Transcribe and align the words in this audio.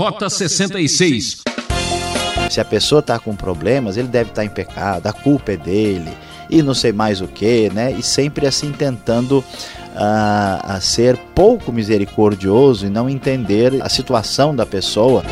Rota 0.00 0.30
66. 0.30 1.42
Se 2.48 2.58
a 2.58 2.64
pessoa 2.64 3.00
está 3.00 3.18
com 3.18 3.36
problemas, 3.36 3.98
ele 3.98 4.08
deve 4.08 4.30
estar 4.30 4.40
tá 4.40 4.46
em 4.46 4.48
pecado, 4.48 5.06
a 5.06 5.12
culpa 5.12 5.52
é 5.52 5.58
dele 5.58 6.10
e 6.48 6.62
não 6.62 6.72
sei 6.72 6.90
mais 6.90 7.20
o 7.20 7.28
que, 7.28 7.68
né? 7.68 7.92
E 7.92 8.02
sempre 8.02 8.46
assim 8.46 8.72
tentando 8.72 9.44
a, 9.94 10.76
a 10.76 10.80
ser 10.80 11.18
pouco 11.34 11.70
misericordioso 11.70 12.86
e 12.86 12.88
não 12.88 13.10
entender 13.10 13.82
a 13.82 13.90
situação 13.90 14.56
da 14.56 14.64
pessoa. 14.64 15.22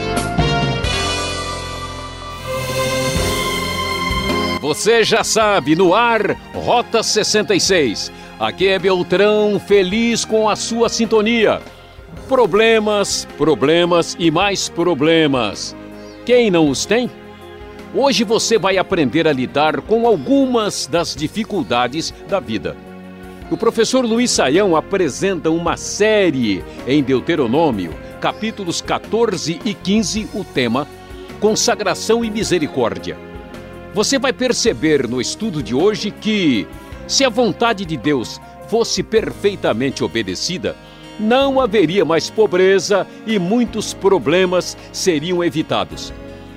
Você 4.61 5.03
já 5.03 5.25
sabe, 5.25 5.75
no 5.75 5.95
ar, 5.95 6.37
Rota 6.53 7.03
66. 7.03 8.13
Aqui 8.39 8.69
é 8.69 8.79
Beltrão, 8.79 9.59
feliz 9.59 10.27
com 10.27 10.47
a 10.47 10.55
sua 10.55 10.91
sintonia. 10.91 11.59
Problemas, 12.29 13.27
problemas 13.37 14.17
e 14.19 14.31
mais 14.31 14.69
problemas. 14.69 15.75
Quem 16.27 16.51
não 16.51 16.69
os 16.69 16.85
tem? 16.85 17.11
Hoje 17.95 18.23
você 18.23 18.59
vai 18.59 18.77
aprender 18.77 19.27
a 19.27 19.33
lidar 19.33 19.81
com 19.81 20.07
algumas 20.07 20.87
das 20.87 21.15
dificuldades 21.15 22.13
da 22.29 22.39
vida. 22.39 22.77
O 23.51 23.57
professor 23.57 24.05
Luiz 24.05 24.31
Saião 24.31 24.77
apresenta 24.77 25.51
uma 25.51 25.77
série 25.79 26.63
em 26.87 27.03
Deuteronômio, 27.03 27.95
capítulos 28.21 28.83
14 28.83 29.59
e 29.65 29.73
15, 29.73 30.29
o 30.35 30.45
tema 30.45 30.87
Consagração 31.41 32.23
e 32.23 32.31
Misericórdia. 32.31 33.17
Você 33.95 34.19
vai 34.19 34.35
perceber 34.35 35.09
no 35.09 35.19
estudo 35.19 35.63
de 35.63 35.75
hoje 35.75 36.11
que, 36.11 36.69
se 37.07 37.25
a 37.25 37.31
vontade 37.31 37.87
de 37.87 37.97
Deus 37.97 38.39
fosse 38.69 39.03
perfeitamente 39.03 40.05
obedecida, 40.05 40.77
não 41.19 41.61
haveria 41.61 42.05
mais 42.05 42.31
pobreza 42.31 43.07
e 43.27 43.39
muitos 43.39 43.93
problemas 43.93 44.77
seriam 44.93 45.43
evitados. 45.43 46.13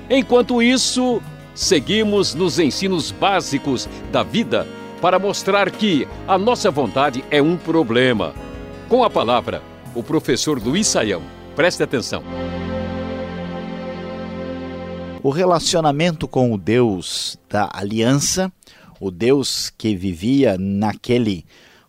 Enquanto 0.08 0.62
isso, 0.62 1.22
seguimos 1.54 2.34
nos 2.34 2.58
ensinos 2.58 3.10
básicos 3.10 3.88
da 4.10 4.22
vida 4.22 4.66
para 5.00 5.18
mostrar 5.18 5.70
que 5.70 6.06
a 6.28 6.38
nossa 6.38 6.70
vontade 6.70 7.24
é 7.30 7.42
um 7.42 7.56
problema. 7.56 8.34
Com 8.88 9.02
a 9.02 9.10
palavra, 9.10 9.62
o 9.94 10.02
professor 10.02 10.62
Luiz 10.62 10.86
Saião. 10.86 11.22
Preste 11.56 11.82
atenção. 11.82 12.22
O 15.22 15.30
relacionamento 15.30 16.26
com 16.26 16.52
o 16.52 16.58
Deus 16.58 17.38
da 17.48 17.70
aliança, 17.72 18.52
o 19.00 19.10
Deus 19.10 19.72
que 19.76 19.94
vivia 19.94 20.56
naquele 20.58 21.44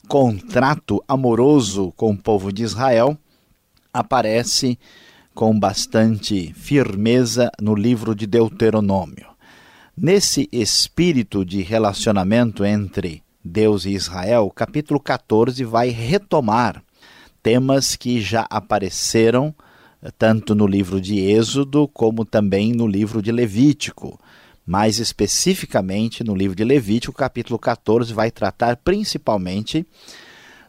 contrato 0.07 1.03
amoroso 1.07 1.93
com 1.95 2.11
o 2.11 2.17
povo 2.17 2.51
de 2.51 2.63
Israel, 2.63 3.17
aparece 3.93 4.77
com 5.33 5.57
bastante 5.57 6.53
firmeza 6.53 7.51
no 7.59 7.73
livro 7.73 8.13
de 8.13 8.27
Deuteronômio. 8.27 9.27
Nesse 9.95 10.49
espírito 10.51 11.45
de 11.45 11.61
relacionamento 11.61 12.65
entre 12.65 13.23
Deus 13.43 13.85
e 13.85 13.91
Israel, 13.91 14.45
o 14.45 14.51
capítulo 14.51 14.99
14 14.99 15.63
vai 15.63 15.89
retomar 15.89 16.83
temas 17.41 17.95
que 17.95 18.21
já 18.21 18.47
apareceram 18.49 19.53
eh, 20.01 20.09
tanto 20.17 20.55
no 20.55 20.65
livro 20.65 21.01
de 21.01 21.19
Êxodo 21.19 21.87
como 21.89 22.23
também 22.23 22.73
no 22.73 22.87
livro 22.87 23.21
de 23.21 23.31
Levítico. 23.31 24.19
Mais 24.65 24.99
especificamente, 24.99 26.23
no 26.23 26.33
livro 26.33 26.55
de 26.55 26.63
Levítico, 26.63 27.13
capítulo 27.13 27.59
14 27.59 28.13
vai 28.13 28.31
tratar 28.31 28.77
principalmente 28.77 29.85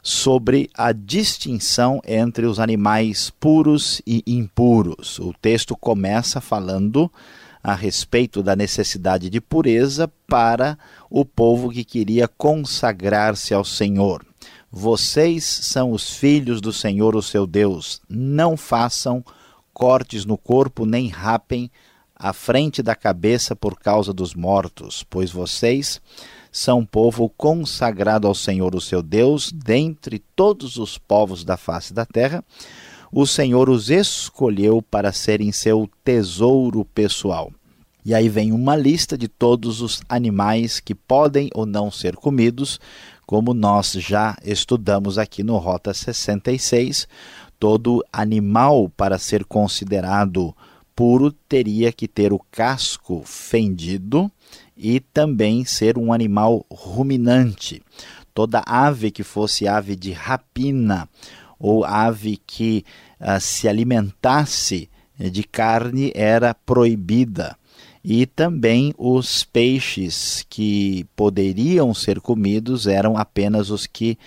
sobre 0.03 0.69
a 0.75 0.93
distinção 0.93 2.01
entre 2.07 2.45
os 2.45 2.59
animais 2.59 3.31
puros 3.31 4.03
e 4.07 4.23
impuros. 4.27 5.19
O 5.19 5.33
texto 5.41 5.77
começa 5.77 6.41
falando 6.41 7.11
a 7.63 7.75
respeito 7.75 8.43
da 8.43 8.55
necessidade 8.55 9.31
de 9.31 9.41
pureza 9.41 10.07
para 10.27 10.77
o 11.09 11.25
povo 11.25 11.71
que 11.71 11.85
queria 11.85 12.29
consagrar-se 12.29 13.55
ao 13.55 13.65
Senhor. 13.65 14.23
Vocês 14.71 15.45
são 15.45 15.93
os 15.93 16.17
filhos 16.17 16.61
do 16.61 16.73
Senhor, 16.73 17.17
o 17.17 17.23
seu 17.23 17.47
Deus. 17.47 18.03
Não 18.07 18.57
façam 18.57 19.25
cortes 19.73 20.27
no 20.27 20.37
corpo, 20.37 20.85
nem 20.85 21.09
rapem 21.09 21.71
a 22.17 22.33
frente 22.33 22.83
da 22.83 22.95
cabeça 22.95 23.57
por 23.57 23.79
causa 23.79 24.13
dos 24.13 24.35
mortos, 24.35 25.05
pois 25.09 25.31
vocês 25.31 26.01
são 26.51 26.85
povo 26.85 27.29
consagrado 27.37 28.29
ao 28.29 28.35
Senhor, 28.35 28.75
o 28.75 28.81
seu 28.81 29.03
Deus, 29.03 29.51
dentre 29.53 30.21
todos 30.37 30.77
os 30.77 30.99
povos 30.99 31.45
da 31.45 31.57
face 31.57 31.93
da 31.93 32.07
terra 32.07 32.45
o 33.17 33.29
Senhor 33.29 33.71
os 33.71 33.91
escolheu 33.91 34.83
para 34.83 35.13
serem 35.13 35.53
seu 35.53 35.89
tesouro 36.03 36.85
pessoal. 36.85 37.53
E 38.05 38.13
aí 38.13 38.29
vem 38.29 38.51
uma 38.51 38.75
lista 38.75 39.17
de 39.17 39.29
todos 39.29 39.81
os 39.81 40.03
animais 40.09 40.81
que 40.81 40.97
podem 40.97 41.49
ou 41.55 41.65
não 41.65 41.93
ser 41.93 42.17
comidos, 42.17 42.81
como 43.25 43.55
nós 43.55 43.93
já 43.93 44.37
estudamos 44.45 45.17
aqui 45.17 45.45
no 45.45 45.59
Rota 45.59 45.95
66. 45.95 47.07
Todo 47.57 48.05
animal, 48.13 48.91
para 48.97 49.17
ser 49.17 49.45
considerado 49.45 50.53
puro, 50.95 51.33
teria 51.33 51.93
que 51.93 52.07
ter 52.07 52.33
o 52.33 52.41
casco 52.51 53.23
fendido 53.25 54.31
e 54.77 55.01
também 55.01 55.65
ser 55.65 55.99
um 55.99 56.13
animal 56.13 56.65
ruminante. 56.71 57.83
Toda 58.33 58.63
ave 58.67 59.11
que 59.11 59.23
fosse 59.23 59.69
ave 59.69 59.95
de 59.95 60.13
rapina 60.13 61.09
ou 61.59 61.85
ave 61.85 62.39
que 62.47 62.85
uh, 63.21 63.41
se 63.41 63.69
alimentasse 63.69 64.89
de 65.19 65.45
carne 65.45 66.13
era 66.15 66.55
proibida. 66.55 67.57
E 68.07 68.27
também 68.27 68.93
os 68.99 69.45
peixes 69.45 70.45
que 70.51 71.07
poderiam 71.17 71.95
ser 71.95 72.21
comidos 72.21 72.87
eram 72.87 73.17
apenas 73.17 73.71
os 73.71 73.87
que 73.87 74.19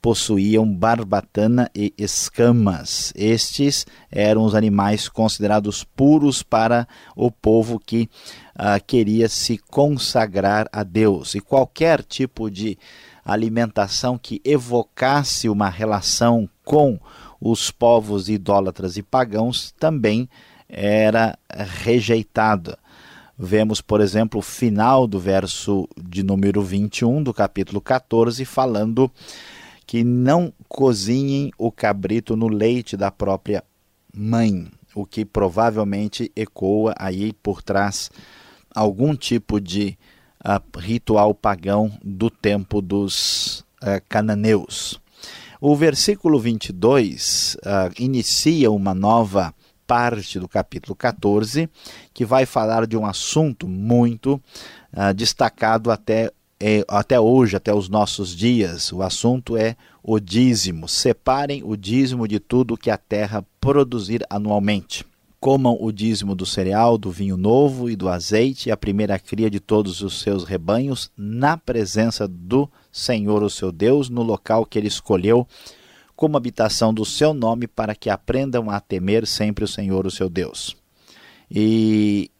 possuíam 0.00 0.70
barbatana 0.72 1.70
e 1.74 1.92
escamas. 1.96 3.12
Estes 3.16 3.86
eram 4.10 4.44
os 4.44 4.54
animais 4.54 5.08
considerados 5.08 5.84
puros 5.84 6.42
para 6.42 6.86
o 7.14 7.30
povo 7.30 7.78
que 7.78 8.08
uh, 8.54 8.82
queria 8.86 9.28
se 9.28 9.58
consagrar 9.58 10.68
a 10.72 10.82
Deus. 10.82 11.34
E 11.34 11.40
qualquer 11.40 12.02
tipo 12.02 12.50
de 12.50 12.78
alimentação 13.24 14.16
que 14.16 14.40
evocasse 14.44 15.48
uma 15.48 15.68
relação 15.68 16.48
com 16.64 16.98
os 17.40 17.70
povos 17.70 18.28
idólatras 18.28 18.96
e 18.96 19.02
pagãos 19.02 19.74
também 19.78 20.28
era 20.68 21.38
rejeitada. 21.82 22.78
Vemos, 23.38 23.82
por 23.82 24.00
exemplo, 24.00 24.40
o 24.40 24.42
final 24.42 25.06
do 25.06 25.20
verso 25.20 25.86
de 26.02 26.22
número 26.22 26.62
21 26.62 27.22
do 27.22 27.34
capítulo 27.34 27.82
14, 27.82 28.44
falando 28.46 29.10
que 29.86 30.02
não 30.02 30.52
cozinhem 30.68 31.52
o 31.56 31.70
cabrito 31.70 32.36
no 32.36 32.48
leite 32.48 32.96
da 32.96 33.10
própria 33.10 33.62
mãe, 34.14 34.68
o 34.94 35.06
que 35.06 35.24
provavelmente 35.24 36.32
ecoa 36.34 36.94
aí 36.98 37.32
por 37.32 37.62
trás 37.62 38.10
algum 38.74 39.14
tipo 39.14 39.60
de 39.60 39.96
uh, 40.44 40.78
ritual 40.78 41.34
pagão 41.34 41.98
do 42.02 42.28
tempo 42.28 42.82
dos 42.82 43.60
uh, 43.82 44.02
cananeus. 44.08 45.00
O 45.60 45.74
versículo 45.74 46.38
22 46.38 47.56
uh, 47.56 47.92
inicia 47.98 48.70
uma 48.70 48.94
nova 48.94 49.54
parte 49.86 50.38
do 50.38 50.48
capítulo 50.48 50.94
14, 50.94 51.70
que 52.12 52.24
vai 52.24 52.44
falar 52.44 52.86
de 52.86 52.96
um 52.96 53.06
assunto 53.06 53.66
muito 53.66 54.34
uh, 54.92 55.14
destacado 55.14 55.90
até, 55.90 56.30
é, 56.60 56.84
até 56.88 57.20
hoje, 57.20 57.56
até 57.56 57.74
os 57.74 57.88
nossos 57.88 58.34
dias. 58.34 58.92
O 58.92 59.02
assunto 59.02 59.56
é 59.56 59.76
o 60.02 60.18
dízimo. 60.18 60.88
Separem 60.88 61.62
o 61.64 61.76
dízimo 61.76 62.26
de 62.26 62.38
tudo 62.38 62.76
que 62.76 62.90
a 62.90 62.96
terra 62.96 63.44
produzir 63.60 64.24
anualmente 64.30 65.04
comam 65.46 65.76
o 65.80 65.92
dízimo 65.92 66.34
do 66.34 66.44
cereal, 66.44 66.98
do 66.98 67.08
vinho 67.10 67.36
novo 67.36 67.88
e 67.88 67.94
do 67.94 68.08
azeite, 68.08 68.70
a 68.70 68.76
primeira 68.76 69.16
cria 69.16 69.48
de 69.48 69.60
todos 69.60 70.00
os 70.00 70.20
seus 70.20 70.42
rebanhos, 70.42 71.08
na 71.16 71.56
presença 71.56 72.26
do 72.26 72.68
Senhor, 72.90 73.44
o 73.44 73.48
seu 73.48 73.70
Deus, 73.70 74.08
no 74.08 74.22
local 74.24 74.66
que 74.66 74.76
ele 74.76 74.88
escolheu 74.88 75.46
como 76.16 76.36
habitação 76.36 76.92
do 76.92 77.04
seu 77.04 77.32
nome, 77.32 77.68
para 77.68 77.94
que 77.94 78.10
aprendam 78.10 78.68
a 78.68 78.80
temer 78.80 79.24
sempre 79.24 79.64
o 79.64 79.68
Senhor, 79.68 80.04
o 80.04 80.10
seu 80.10 80.28
Deus. 80.28 80.74
E 81.48 82.30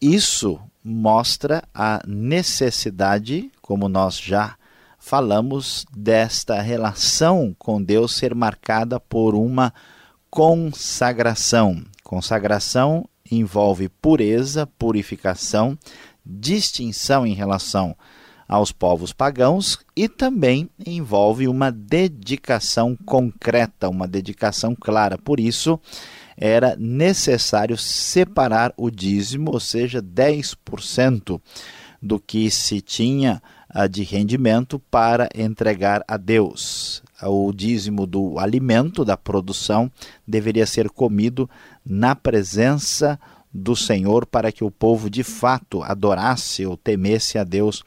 isso 0.00 0.58
mostra 0.82 1.62
a 1.72 2.02
necessidade, 2.06 3.48
como 3.70 3.88
nós 3.88 4.18
já 4.18 4.56
falamos, 4.98 5.86
desta 5.96 6.60
relação 6.60 7.54
com 7.56 7.80
Deus 7.80 8.16
ser 8.16 8.34
marcada 8.34 8.98
por 8.98 9.32
uma 9.32 9.72
consagração. 10.28 11.80
Consagração 12.02 13.08
envolve 13.30 13.88
pureza, 13.88 14.66
purificação, 14.66 15.78
distinção 16.26 17.24
em 17.24 17.32
relação 17.32 17.94
aos 18.48 18.72
povos 18.72 19.12
pagãos 19.12 19.78
e 19.94 20.08
também 20.08 20.68
envolve 20.84 21.46
uma 21.46 21.70
dedicação 21.70 22.98
concreta, 23.06 23.88
uma 23.88 24.08
dedicação 24.08 24.74
clara. 24.74 25.16
Por 25.16 25.38
isso, 25.38 25.78
era 26.36 26.74
necessário 26.76 27.78
separar 27.78 28.74
o 28.76 28.90
dízimo, 28.90 29.52
ou 29.52 29.60
seja, 29.60 30.02
10% 30.02 31.40
do 32.02 32.18
que 32.18 32.50
se 32.50 32.80
tinha 32.80 33.42
de 33.90 34.02
rendimento 34.02 34.78
para 34.90 35.28
entregar 35.34 36.02
a 36.06 36.16
Deus. 36.16 37.02
O 37.22 37.52
dízimo 37.52 38.06
do 38.06 38.38
alimento, 38.38 39.04
da 39.04 39.16
produção, 39.16 39.90
deveria 40.26 40.66
ser 40.66 40.88
comido 40.88 41.48
na 41.84 42.16
presença 42.16 43.18
do 43.52 43.74
Senhor 43.74 44.26
para 44.26 44.52
que 44.52 44.64
o 44.64 44.70
povo 44.70 45.10
de 45.10 45.22
fato 45.22 45.82
adorasse 45.82 46.64
ou 46.64 46.76
temesse 46.76 47.36
a 47.38 47.44
Deus 47.44 47.84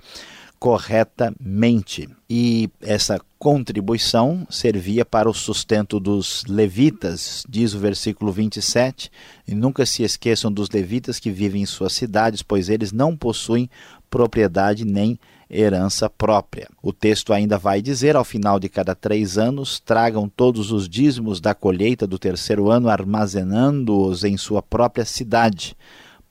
corretamente. 0.64 2.08
E 2.30 2.70
essa 2.82 3.20
contribuição 3.38 4.48
servia 4.50 5.04
para 5.04 5.30
o 5.30 5.34
sustento 5.34 6.00
dos 6.00 6.46
levitas, 6.48 7.44
diz 7.50 7.74
o 7.74 7.80
versículo 7.80 8.32
27. 8.32 9.12
E 9.46 9.54
nunca 9.54 9.86
se 9.86 10.04
esqueçam 10.04 10.50
dos 10.50 10.70
levitas 10.70 11.20
que 11.20 11.30
vivem 11.30 11.64
em 11.64 11.66
suas 11.66 11.92
cidades, 11.92 12.42
pois 12.42 12.70
eles 12.70 12.94
não 12.94 13.14
possuem 13.18 13.70
propriedade 14.10 14.86
nem 14.86 15.20
herança 15.50 16.10
própria. 16.10 16.68
O 16.82 16.92
texto 16.92 17.34
ainda 17.34 17.58
vai 17.58 17.82
dizer: 17.82 18.16
ao 18.16 18.24
final 18.24 18.60
de 18.60 18.70
cada 18.70 18.96
três 18.96 19.38
anos, 19.38 19.80
tragam 19.80 20.28
todos 20.30 20.72
os 20.72 20.88
dízimos 20.88 21.40
da 21.40 21.54
colheita 21.54 22.06
do 22.08 22.20
terceiro 22.20 22.70
ano, 22.70 22.90
armazenando-os 22.90 24.24
em 24.24 24.38
sua 24.38 24.62
própria 24.62 25.06
cidade 25.06 25.76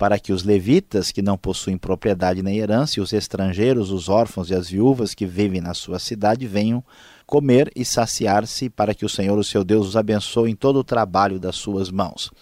para 0.03 0.19
que 0.19 0.33
os 0.33 0.43
levitas, 0.43 1.13
que 1.13 1.23
não 1.23 1.39
possuem 1.39 1.79
propriedade 1.79 2.43
nem 2.43 2.59
herança, 2.59 2.99
e 2.99 3.01
os 3.01 3.13
estrangeiros, 3.13 3.93
os 3.93 4.09
órfãos 4.09 4.51
e 4.51 4.55
as 4.55 4.69
viúvas 4.69 5.15
que 5.15 5.25
vivem 5.25 5.61
na 5.61 5.75
sua 5.75 6.01
cidade 6.01 6.45
venham 6.45 6.83
comer 7.25 7.71
e 7.77 7.85
saciar-se, 7.85 8.69
para 8.69 8.97
que 8.97 9.05
o 9.05 9.09
Senhor, 9.09 9.39
o 9.39 9.45
seu 9.45 9.63
Deus, 9.63 9.87
os 9.87 9.97
abençoe 9.97 10.51
em 10.51 10.57
todo 10.57 10.81
o 10.81 10.85
trabalho 10.85 11.39
das 11.39 11.55
suas 11.55 11.89
mãos. 11.89 12.33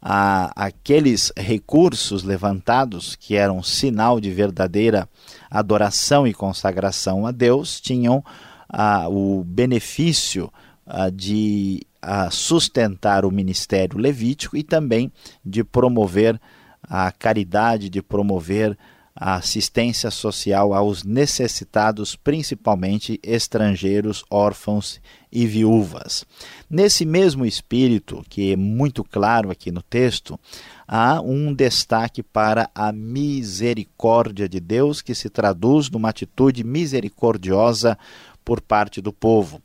Ah, 0.00 0.52
aqueles 0.54 1.32
recursos 1.36 2.22
levantados, 2.22 3.16
que 3.16 3.34
eram 3.34 3.62
sinal 3.62 4.20
de 4.20 4.30
verdadeira 4.30 5.08
adoração 5.50 6.26
e 6.26 6.32
consagração 6.32 7.26
a 7.26 7.32
Deus, 7.32 7.80
tinham 7.80 8.24
ah, 8.68 9.08
o 9.08 9.42
benefício 9.44 10.52
ah, 10.86 11.10
de 11.10 11.82
sustentar 12.30 13.24
o 13.24 13.30
ministério 13.30 13.98
levítico 13.98 14.56
e 14.56 14.62
também 14.62 15.12
de 15.44 15.64
promover 15.64 16.40
a 16.80 17.10
caridade, 17.10 17.90
de 17.90 18.00
promover 18.00 18.78
a 19.20 19.34
assistência 19.34 20.12
social 20.12 20.72
aos 20.72 21.02
necessitados, 21.02 22.14
principalmente 22.14 23.18
estrangeiros, 23.20 24.24
órfãos 24.30 25.00
e 25.32 25.44
viúvas. 25.44 26.24
Nesse 26.70 27.04
mesmo 27.04 27.44
espírito, 27.44 28.24
que 28.28 28.52
é 28.52 28.56
muito 28.56 29.02
claro 29.02 29.50
aqui 29.50 29.72
no 29.72 29.82
texto, 29.82 30.38
há 30.86 31.20
um 31.20 31.52
destaque 31.52 32.22
para 32.22 32.70
a 32.72 32.92
misericórdia 32.92 34.48
de 34.48 34.60
Deus, 34.60 35.02
que 35.02 35.16
se 35.16 35.28
traduz 35.28 35.90
numa 35.90 36.10
atitude 36.10 36.62
misericordiosa 36.62 37.98
por 38.44 38.60
parte 38.60 39.00
do 39.00 39.12
povo. 39.12 39.60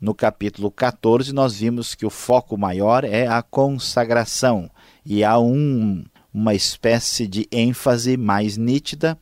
No 0.00 0.14
capítulo 0.14 0.70
14, 0.70 1.30
nós 1.34 1.56
vimos 1.56 1.94
que 1.94 2.06
o 2.06 2.10
foco 2.10 2.56
maior 2.56 3.04
é 3.04 3.26
a 3.26 3.42
consagração, 3.42 4.70
e 5.04 5.22
há 5.22 5.38
um 5.38 6.04
uma 6.34 6.52
espécie 6.52 7.28
de 7.28 7.46
ênfase 7.52 8.16
mais 8.16 8.56
nítida 8.56 9.16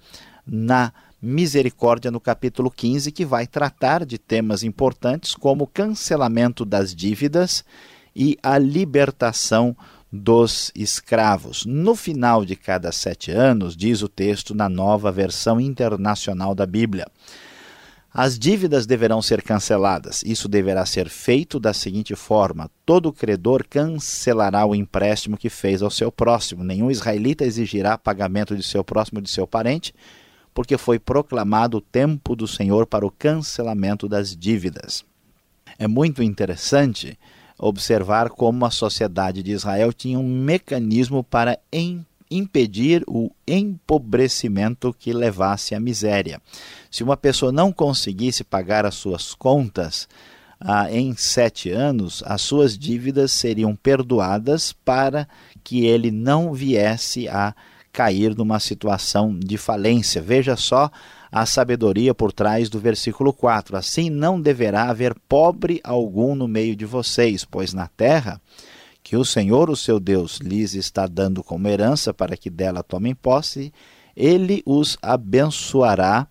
na 0.46 0.92
misericórdia 1.20 2.10
no 2.10 2.18
capítulo 2.18 2.70
15, 2.70 3.12
que 3.12 3.24
vai 3.24 3.46
tratar 3.46 4.06
de 4.06 4.18
temas 4.18 4.64
importantes 4.64 5.34
como 5.34 5.66
cancelamento 5.66 6.64
das 6.64 6.94
dívidas 6.94 7.64
e 8.16 8.36
a 8.42 8.58
libertação 8.58 9.76
dos 10.10 10.72
escravos. 10.74 11.64
No 11.64 11.94
final 11.94 12.44
de 12.44 12.56
cada 12.56 12.90
sete 12.90 13.30
anos, 13.30 13.76
diz 13.76 14.02
o 14.02 14.08
texto 14.08 14.54
na 14.54 14.68
nova 14.68 15.12
versão 15.12 15.60
internacional 15.60 16.54
da 16.54 16.66
Bíblia. 16.66 17.06
As 18.14 18.38
dívidas 18.38 18.84
deverão 18.84 19.22
ser 19.22 19.40
canceladas. 19.42 20.22
Isso 20.26 20.46
deverá 20.46 20.84
ser 20.84 21.08
feito 21.08 21.58
da 21.58 21.72
seguinte 21.72 22.14
forma: 22.14 22.70
todo 22.84 23.12
credor 23.12 23.64
cancelará 23.66 24.66
o 24.66 24.74
empréstimo 24.74 25.38
que 25.38 25.48
fez 25.48 25.80
ao 25.80 25.90
seu 25.90 26.12
próximo. 26.12 26.62
Nenhum 26.62 26.90
israelita 26.90 27.44
exigirá 27.44 27.96
pagamento 27.96 28.54
de 28.54 28.62
seu 28.62 28.84
próximo 28.84 29.18
ou 29.18 29.22
de 29.22 29.30
seu 29.30 29.46
parente, 29.46 29.94
porque 30.52 30.76
foi 30.76 30.98
proclamado 30.98 31.78
o 31.78 31.80
tempo 31.80 32.36
do 32.36 32.46
Senhor 32.46 32.86
para 32.86 33.06
o 33.06 33.10
cancelamento 33.10 34.06
das 34.06 34.36
dívidas. 34.36 35.02
É 35.78 35.88
muito 35.88 36.22
interessante 36.22 37.18
observar 37.58 38.28
como 38.28 38.66
a 38.66 38.70
sociedade 38.70 39.42
de 39.42 39.52
Israel 39.52 39.90
tinha 39.90 40.18
um 40.18 40.28
mecanismo 40.28 41.24
para 41.24 41.58
impedir 42.36 43.04
o 43.06 43.30
empobrecimento 43.46 44.94
que 44.98 45.12
levasse 45.12 45.74
à 45.74 45.80
miséria. 45.80 46.40
Se 46.90 47.02
uma 47.02 47.16
pessoa 47.16 47.52
não 47.52 47.72
conseguisse 47.72 48.44
pagar 48.44 48.84
as 48.86 48.94
suas 48.94 49.34
contas 49.34 50.08
ah, 50.60 50.90
em 50.92 51.14
sete 51.16 51.70
anos, 51.70 52.22
as 52.26 52.40
suas 52.40 52.78
dívidas 52.78 53.32
seriam 53.32 53.74
perdoadas 53.74 54.72
para 54.72 55.28
que 55.64 55.84
ele 55.84 56.10
não 56.10 56.52
viesse 56.52 57.28
a 57.28 57.54
cair 57.92 58.34
numa 58.34 58.58
situação 58.58 59.38
de 59.38 59.58
falência. 59.58 60.22
Veja 60.22 60.56
só 60.56 60.90
a 61.30 61.44
sabedoria 61.46 62.14
por 62.14 62.32
trás 62.32 62.68
do 62.68 62.78
versículo 62.78 63.32
4. 63.32 63.76
Assim 63.76 64.08
não 64.08 64.40
deverá 64.40 64.88
haver 64.88 65.14
pobre 65.28 65.80
algum 65.82 66.34
no 66.34 66.48
meio 66.48 66.74
de 66.74 66.86
vocês, 66.86 67.44
pois 67.44 67.72
na 67.72 67.88
terra 67.88 68.40
que 69.02 69.16
o 69.16 69.24
Senhor, 69.24 69.68
o 69.68 69.76
seu 69.76 69.98
Deus, 69.98 70.38
lhes 70.38 70.74
está 70.74 71.06
dando 71.06 71.42
como 71.42 71.68
herança 71.68 72.14
para 72.14 72.36
que 72.36 72.48
dela 72.48 72.82
tomem 72.82 73.14
posse, 73.14 73.72
ele 74.16 74.62
os 74.64 74.96
abençoará 75.02 76.28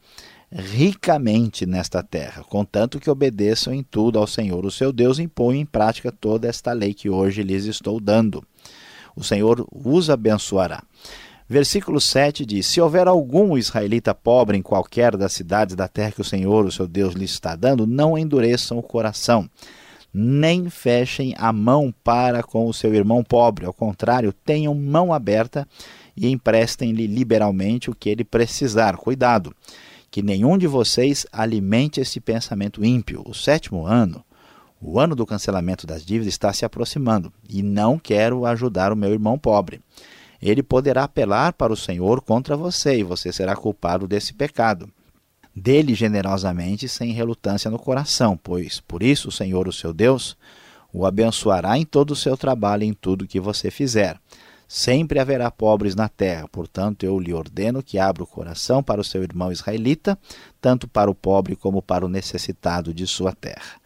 ricamente 0.51 1.65
nesta 1.65 2.03
terra, 2.03 2.43
contanto 2.43 2.99
que 2.99 3.09
obedeçam 3.09 3.73
em 3.73 3.81
tudo 3.81 4.19
ao 4.19 4.27
Senhor, 4.27 4.65
o 4.65 4.71
seu 4.71 4.91
Deus, 4.91 5.17
e 5.17 5.29
em 5.53 5.65
prática 5.65 6.11
toda 6.11 6.47
esta 6.47 6.73
lei 6.73 6.93
que 6.93 7.09
hoje 7.09 7.41
lhes 7.41 7.65
estou 7.65 7.99
dando. 7.99 8.43
O 9.15 9.23
Senhor 9.23 9.65
os 9.71 10.09
abençoará. 10.09 10.83
Versículo 11.47 11.99
7 11.99 12.45
diz: 12.45 12.65
Se 12.65 12.79
houver 12.79 13.07
algum 13.07 13.57
israelita 13.57 14.13
pobre 14.13 14.57
em 14.57 14.61
qualquer 14.61 15.17
das 15.17 15.33
cidades 15.33 15.75
da 15.75 15.87
terra 15.87 16.11
que 16.11 16.21
o 16.21 16.25
Senhor, 16.25 16.65
o 16.65 16.71
seu 16.71 16.87
Deus, 16.87 17.13
lhes 17.13 17.31
está 17.31 17.55
dando, 17.55 17.85
não 17.85 18.17
endureçam 18.17 18.77
o 18.77 18.83
coração 18.83 19.49
nem 20.13 20.69
fechem 20.69 21.33
a 21.37 21.53
mão 21.53 21.93
para 22.03 22.43
com 22.43 22.67
o 22.67 22.73
seu 22.73 22.93
irmão 22.93 23.23
pobre. 23.23 23.65
Ao 23.65 23.73
contrário, 23.73 24.33
tenham 24.33 24.73
mão 24.75 25.13
aberta 25.13 25.67
e 26.15 26.27
emprestem-lhe 26.27 27.07
liberalmente 27.07 27.89
o 27.89 27.95
que 27.95 28.09
ele 28.09 28.23
precisar. 28.23 28.97
Cuidado, 28.97 29.55
que 30.09 30.21
nenhum 30.21 30.57
de 30.57 30.67
vocês 30.67 31.25
alimente 31.31 32.01
esse 32.01 32.19
pensamento 32.19 32.83
ímpio. 32.83 33.23
O 33.25 33.33
sétimo 33.33 33.85
ano, 33.85 34.23
o 34.81 34.99
ano 34.99 35.15
do 35.15 35.25
cancelamento 35.25 35.87
das 35.87 36.05
dívidas, 36.05 36.33
está 36.33 36.51
se 36.51 36.65
aproximando 36.65 37.31
e 37.49 37.63
não 37.63 37.97
quero 37.97 38.45
ajudar 38.45 38.91
o 38.91 38.97
meu 38.97 39.11
irmão 39.11 39.39
pobre. 39.39 39.81
Ele 40.41 40.63
poderá 40.63 41.03
apelar 41.03 41.53
para 41.53 41.71
o 41.71 41.77
Senhor 41.77 42.21
contra 42.21 42.57
você 42.57 42.97
e 42.97 43.03
você 43.03 43.31
será 43.31 43.55
culpado 43.55 44.07
desse 44.07 44.33
pecado 44.33 44.89
dele 45.61 45.93
generosamente, 45.93 46.89
sem 46.89 47.11
relutância 47.11 47.69
no 47.69 47.77
coração, 47.77 48.35
pois 48.35 48.79
por 48.79 49.03
isso 49.03 49.29
o 49.29 49.31
Senhor, 49.31 49.67
o 49.67 49.73
seu 49.73 49.93
Deus, 49.93 50.35
o 50.91 51.05
abençoará 51.05 51.77
em 51.77 51.85
todo 51.85 52.11
o 52.11 52.15
seu 52.15 52.35
trabalho 52.35 52.83
e 52.83 52.87
em 52.87 52.93
tudo 52.93 53.27
que 53.27 53.39
você 53.39 53.69
fizer. 53.69 54.19
Sempre 54.67 55.19
haverá 55.19 55.51
pobres 55.51 55.95
na 55.95 56.09
terra, 56.09 56.47
portanto 56.47 57.03
eu 57.03 57.19
lhe 57.19 57.33
ordeno 57.33 57.83
que 57.83 57.99
abra 57.99 58.23
o 58.23 58.27
coração 58.27 58.81
para 58.81 59.01
o 59.01 59.03
seu 59.03 59.21
irmão 59.21 59.51
israelita, 59.51 60.17
tanto 60.59 60.87
para 60.87 61.11
o 61.11 61.15
pobre 61.15 61.55
como 61.55 61.81
para 61.81 62.05
o 62.05 62.09
necessitado 62.09 62.93
de 62.93 63.05
sua 63.05 63.33
terra. 63.33 63.79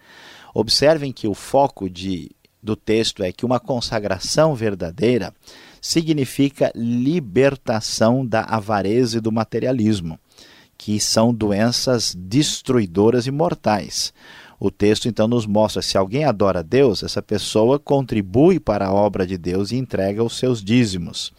Observem 0.53 1.12
que 1.12 1.27
o 1.27 1.34
foco 1.34 1.89
de, 1.89 2.32
do 2.63 2.75
texto 2.75 3.22
é 3.22 3.32
que 3.34 3.46
uma 3.46 3.60
consagração 3.60 4.55
verdadeira 4.55 5.34
significa 5.82 6.72
libertação 6.74 8.25
da 8.25 8.41
avareza 8.44 9.17
e 9.17 9.22
do 9.22 9.32
materialismo 9.32 10.17
que 10.77 11.00
são 11.00 11.34
doenças 11.34 12.15
destruidoras 12.17 13.27
e 13.27 13.32
mortais. 13.32 14.13
O 14.60 14.72
texto 14.72 15.08
então 15.08 15.27
nos 15.27 15.46
mostra 15.46 15.82
se 15.82 15.98
alguém 15.98 16.24
adora 16.24 16.63
Deus, 16.63 17.03
essa 17.03 17.22
pessoa 17.22 17.77
contribui 17.77 18.60
para 18.60 18.88
a 18.88 18.94
obra 18.94 19.27
de 19.27 19.38
Deus 19.38 19.72
e 19.72 19.75
entrega 19.75 20.24
os 20.24 20.38
seus 20.38 20.63
dízimos. 20.63 21.34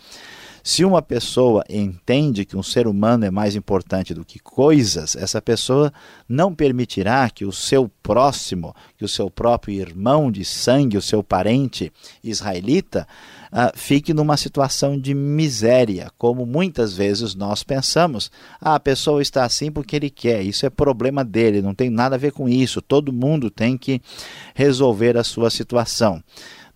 Se 0.67 0.85
uma 0.85 1.01
pessoa 1.01 1.65
entende 1.71 2.45
que 2.45 2.57
um 2.57 2.63
ser 2.63 2.89
humano 2.89 3.25
é 3.25 3.31
mais 3.31 3.55
importante 3.55 4.13
do 4.13 4.25
que 4.25 4.41
coisas, 4.41 5.15
essa 5.15 5.41
pessoa 5.41 5.93
não 6.29 6.53
permitirá 6.53 7.31
que 7.31 7.45
o 7.45 7.53
seu 7.53 7.89
próximo, 8.03 8.75
que 8.99 9.05
o 9.05 9.09
seu 9.09 9.31
próprio 9.31 9.75
irmão 9.75 10.29
de 10.29 10.45
sangue, 10.45 10.97
o 10.97 11.03
seu 11.03 11.23
parente 11.23 11.93
israelita, 12.23 13.07
uh, 13.53 13.77
fique 13.77 14.13
numa 14.15 14.37
situação 14.37 14.99
de 14.99 15.15
miséria, 15.15 16.11
como 16.19 16.47
muitas 16.47 16.95
vezes 16.97 17.35
nós 17.35 17.63
pensamos. 17.63 18.31
Ah, 18.61 18.75
a 18.75 18.81
pessoa 18.81 19.23
está 19.23 19.45
assim 19.45 19.71
porque 19.71 19.97
ele 19.97 20.11
quer, 20.11 20.43
isso 20.43 20.67
é 20.67 20.71
problema 20.71 21.25
dele, 21.25 21.63
não 21.63 21.75
tem 21.75 21.91
nada 21.91 22.17
a 22.17 22.19
ver 22.19 22.33
com 22.33 22.49
isso, 22.49 22.83
todo 22.83 23.13
mundo 23.13 23.51
tem 23.51 23.77
que 23.77 24.01
resolver 24.55 25.17
a 25.17 25.25
sua 25.25 25.51
situação. 25.51 26.23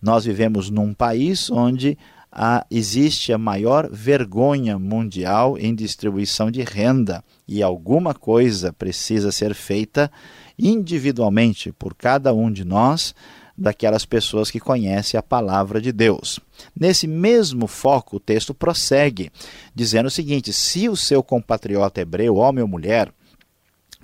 Nós 0.01 0.25
vivemos 0.25 0.69
num 0.69 0.93
país 0.93 1.49
onde 1.51 1.97
a, 2.31 2.65
existe 2.71 3.33
a 3.33 3.37
maior 3.37 3.89
vergonha 3.91 4.79
mundial 4.79 5.57
em 5.57 5.75
distribuição 5.75 6.49
de 6.49 6.61
renda 6.63 7.23
e 7.47 7.61
alguma 7.61 8.13
coisa 8.13 8.71
precisa 8.71 9.31
ser 9.31 9.53
feita 9.53 10.09
individualmente 10.57 11.71
por 11.73 11.93
cada 11.93 12.33
um 12.33 12.51
de 12.51 12.63
nós, 12.63 13.13
daquelas 13.61 14.05
pessoas 14.05 14.49
que 14.49 14.59
conhecem 14.59 15.17
a 15.17 15.23
palavra 15.23 15.79
de 15.79 15.91
Deus. 15.91 16.39
Nesse 16.77 17.07
mesmo 17.07 17.67
foco, 17.67 18.17
o 18.17 18.19
texto 18.19 18.53
prossegue, 18.53 19.31
dizendo 19.73 20.07
o 20.07 20.11
seguinte: 20.11 20.51
se 20.51 20.89
o 20.89 20.95
seu 20.95 21.21
compatriota 21.21 22.01
hebreu, 22.01 22.35
homem 22.35 22.61
ou 22.61 22.67
mulher, 22.67 23.13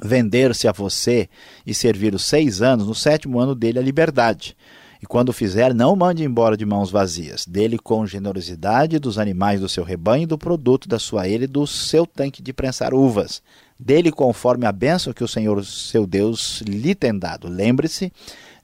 vender-se 0.02 0.68
a 0.68 0.72
você 0.72 1.28
e 1.66 1.74
servir 1.74 2.14
os 2.14 2.26
seis 2.26 2.62
anos, 2.62 2.88
no 2.88 2.96
sétimo 2.96 3.40
ano 3.40 3.56
dele 3.56 3.80
a 3.80 3.82
liberdade. 3.82 4.56
E 5.02 5.06
quando 5.06 5.32
fizer, 5.32 5.76
não 5.76 5.96
mande 5.96 6.24
embora 6.24 6.58
de 6.58 6.66
mãos 6.66 6.90
vazias. 6.90 7.46
Dele 7.46 7.78
com 7.78 8.06
generosidade 8.08 8.98
dos 8.98 9.20
animais 9.20 9.62
do 9.62 9.70
seu 9.70 9.84
rebanho 9.84 10.28
do 10.28 10.38
produto 10.38 10.90
da 10.90 10.98
sua 10.98 11.28
ele 11.28 11.46
do 11.46 11.68
seu 11.68 12.06
tanque 12.06 12.42
de 12.42 12.52
prensar 12.52 12.96
uvas. 12.96 13.42
Dele 13.80 14.12
conforme 14.12 14.66
a 14.66 14.72
bênção 14.72 15.14
que 15.14 15.24
o 15.24 15.28
Senhor, 15.28 15.64
seu 15.64 16.08
Deus, 16.08 16.62
lhe 16.62 16.96
tem 16.96 17.18
dado. 17.18 17.48
Lembre-se 17.48 18.12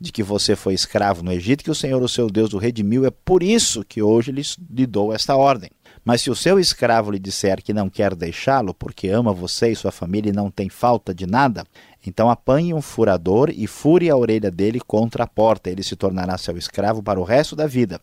de 0.04 0.12
que 0.12 0.22
você 0.22 0.54
foi 0.56 0.74
escravo 0.74 1.24
no 1.24 1.32
Egito, 1.32 1.64
que 1.64 1.72
o 1.72 1.76
Senhor, 1.76 2.04
o 2.04 2.10
seu 2.10 2.30
Deus, 2.30 2.54
o 2.54 2.58
redimiu. 2.58 3.06
É 3.06 3.10
por 3.10 3.42
isso 3.42 3.86
que 3.86 4.02
hoje 4.02 4.32
lhe 4.32 4.86
dou 4.86 5.14
esta 5.14 5.36
ordem. 5.36 5.72
Mas 6.04 6.22
se 6.22 6.30
o 6.30 6.36
seu 6.36 6.60
escravo 6.60 7.12
lhe 7.12 7.20
disser 7.20 7.64
que 7.64 7.74
não 7.74 7.90
quer 7.90 8.14
deixá-lo, 8.14 8.74
porque 8.74 9.08
ama 9.08 9.32
você 9.32 9.72
e 9.72 9.76
sua 9.76 9.92
família 9.92 10.32
e 10.32 10.36
não 10.36 10.52
tem 10.52 10.68
falta 10.68 11.16
de 11.16 11.26
nada, 11.26 11.66
então 12.06 12.30
apanhe 12.30 12.74
um 12.74 12.82
furador 12.82 13.50
e 13.50 13.66
fure 13.66 14.10
a 14.10 14.18
orelha 14.18 14.52
dele 14.52 14.82
contra 14.82 15.24
a 15.24 15.28
porta. 15.28 15.70
Ele 15.70 15.82
se 15.82 15.96
tornará 15.96 16.38
seu 16.38 16.58
escravo 16.58 17.02
para 17.02 17.20
o 17.20 17.24
resto 17.24 17.56
da 17.56 17.66
vida. 17.66 18.02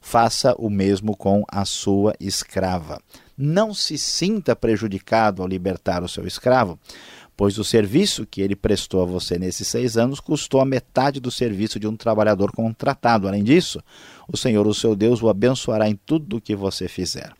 Faça 0.00 0.54
o 0.58 0.70
mesmo 0.70 1.14
com 1.14 1.44
a 1.46 1.66
sua 1.66 2.14
escrava. 2.18 2.98
Não 3.36 3.74
se 3.74 3.98
sinta 3.98 4.56
prejudicado 4.56 5.42
ao 5.42 5.48
libertar 5.48 6.02
o 6.02 6.08
seu 6.08 6.26
escravo, 6.26 6.78
pois 7.42 7.58
o 7.58 7.64
serviço 7.64 8.24
que 8.24 8.40
ele 8.40 8.54
prestou 8.54 9.02
a 9.02 9.04
você 9.04 9.36
nesses 9.36 9.66
seis 9.66 9.96
anos 9.96 10.20
custou 10.20 10.60
a 10.60 10.64
metade 10.64 11.18
do 11.18 11.28
serviço 11.28 11.80
de 11.80 11.88
um 11.88 11.96
trabalhador 11.96 12.52
contratado. 12.52 13.26
Além 13.26 13.42
disso, 13.42 13.82
o 14.28 14.36
Senhor, 14.36 14.64
o 14.64 14.72
seu 14.72 14.94
Deus, 14.94 15.20
o 15.20 15.28
abençoará 15.28 15.88
em 15.88 15.98
tudo 16.06 16.36
o 16.36 16.40
que 16.40 16.54
você 16.54 16.86
fizer. 16.86 17.32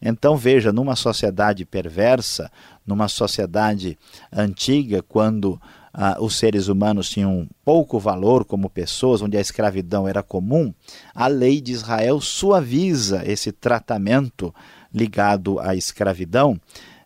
Então 0.00 0.36
veja, 0.36 0.72
numa 0.72 0.94
sociedade 0.94 1.64
perversa, 1.64 2.48
numa 2.86 3.08
sociedade 3.08 3.98
antiga, 4.32 5.02
quando 5.02 5.60
ah, 5.92 6.16
os 6.20 6.36
seres 6.36 6.68
humanos 6.68 7.10
tinham 7.10 7.48
pouco 7.64 7.98
valor 7.98 8.44
como 8.44 8.70
pessoas, 8.70 9.20
onde 9.20 9.36
a 9.36 9.40
escravidão 9.40 10.06
era 10.06 10.22
comum, 10.22 10.72
a 11.12 11.26
lei 11.26 11.60
de 11.60 11.72
Israel 11.72 12.20
suaviza 12.20 13.24
esse 13.26 13.50
tratamento 13.50 14.54
ligado 14.94 15.58
à 15.58 15.74
escravidão, 15.74 16.56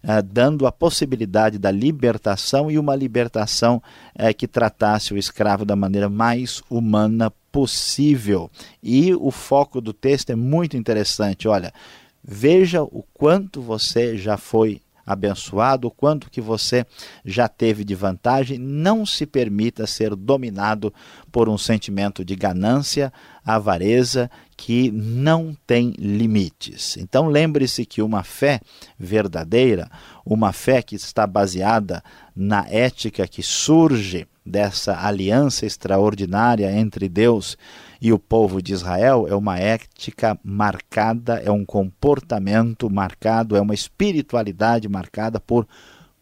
ah, 0.07 0.21
dando 0.21 0.67
a 0.67 0.73
possibilidade 0.73 1.59
da 1.59 1.71
libertação 1.71 2.71
e 2.71 2.79
uma 2.79 2.95
libertação 2.95 3.83
eh, 4.15 4.33
que 4.33 4.47
tratasse 4.47 5.15
o 5.15 5.19
escravo 5.19 5.65
da 5.65 5.75
maneira 5.75 6.09
mais 6.09 6.63
humana 6.69 7.33
possível. 7.51 8.51
E 8.83 9.15
o 9.15 9.31
foco 9.31 9.81
do 9.81 9.93
texto 9.93 10.31
é 10.31 10.37
muito 10.37 10.77
interessante. 10.77 11.49
Olha, 11.49 11.73
Veja 12.27 12.83
o 12.83 13.05
quanto 13.13 13.61
você 13.61 14.17
já 14.17 14.39
foi 14.39 14.81
abençoado, 15.07 15.89
o 15.89 15.91
quanto 15.91 16.31
que 16.31 16.41
você 16.41 16.87
já 17.25 17.49
teve 17.49 17.85
de 17.85 17.95
vantagem. 17.95 18.59
Não 18.59 19.05
se 19.05 19.27
permita 19.27 19.87
ser 19.87 20.15
dominado 20.15 20.93
por 21.31 21.49
um 21.49 21.59
sentimento 21.59 22.25
de 22.25 22.35
ganância, 22.35 23.13
avareza 23.45 24.31
que 24.57 24.91
não 24.91 25.57
tem 25.67 25.93
limites. 25.99 26.97
Então 26.97 27.27
lembre-se 27.27 27.85
que 27.85 28.01
uma 28.01 28.23
fé 28.23 28.61
verdadeira, 28.99 29.91
uma 30.25 30.53
fé 30.53 30.81
que 30.81 30.95
está 30.95 31.27
baseada 31.27 32.03
na 32.35 32.67
ética 32.69 33.27
que 33.27 33.43
surge 33.43 34.27
dessa 34.45 35.07
aliança 35.07 35.65
extraordinária 35.65 36.71
entre 36.71 37.09
Deus 37.09 37.57
e 38.05 38.13
o 38.13 38.19
povo 38.19 38.61
de 38.61 38.75
Israel 38.75 39.27
é 39.27 39.35
uma 39.35 39.59
ética 39.59 40.39
marcada, 40.45 41.41
é 41.43 41.51
um 41.51 41.65
comportamento 41.65 42.91
marcado, 42.91 43.57
é 43.57 43.61
uma 43.63 43.73
espiritualidade 43.73 44.87
marcada 44.91 45.41
por 45.41 45.67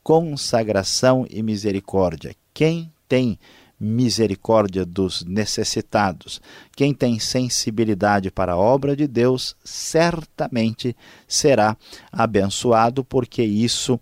consagração 0.01 1.27
e 1.29 1.43
misericórdia. 1.43 2.37
Quem 2.55 2.93
tem 3.09 3.37
misericórdia 3.81 4.87
dos 4.87 5.25
necessitados, 5.25 6.41
quem 6.77 6.95
tem 6.95 7.19
sensibilidade 7.19 8.31
para 8.31 8.53
a 8.53 8.57
obra 8.57 8.95
de 8.95 9.09
Deus, 9.09 9.57
certamente 9.65 10.97
será 11.27 11.77
abençoado, 12.13 13.03
porque 13.03 13.43
isso 13.43 13.99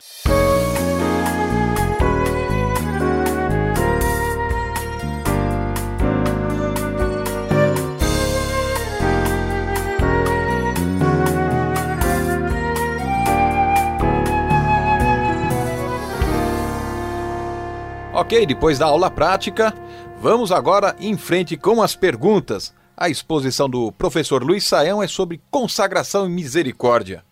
Ok, 18.26 18.44
depois 18.44 18.76
da 18.76 18.86
aula 18.86 19.08
prática, 19.08 19.72
vamos 20.20 20.50
agora 20.50 20.96
em 20.98 21.16
frente 21.16 21.56
com 21.56 21.80
as 21.80 21.94
perguntas. 21.94 22.74
A 22.96 23.08
exposição 23.08 23.70
do 23.70 23.92
professor 23.92 24.42
Luiz 24.42 24.64
Saião 24.64 25.00
é 25.00 25.06
sobre 25.06 25.40
consagração 25.48 26.26
e 26.26 26.28
misericórdia. 26.28 27.24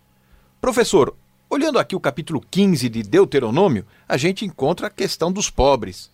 Professor, 0.61 1.13
olhando 1.49 1.79
aqui 1.79 1.97
o 1.97 1.99
capítulo 1.99 2.41
15 2.49 2.87
de 2.87 3.03
Deuteronômio, 3.03 3.85
a 4.07 4.15
gente 4.15 4.45
encontra 4.45 4.87
a 4.87 4.89
questão 4.89 5.33
dos 5.33 5.49
pobres. 5.49 6.09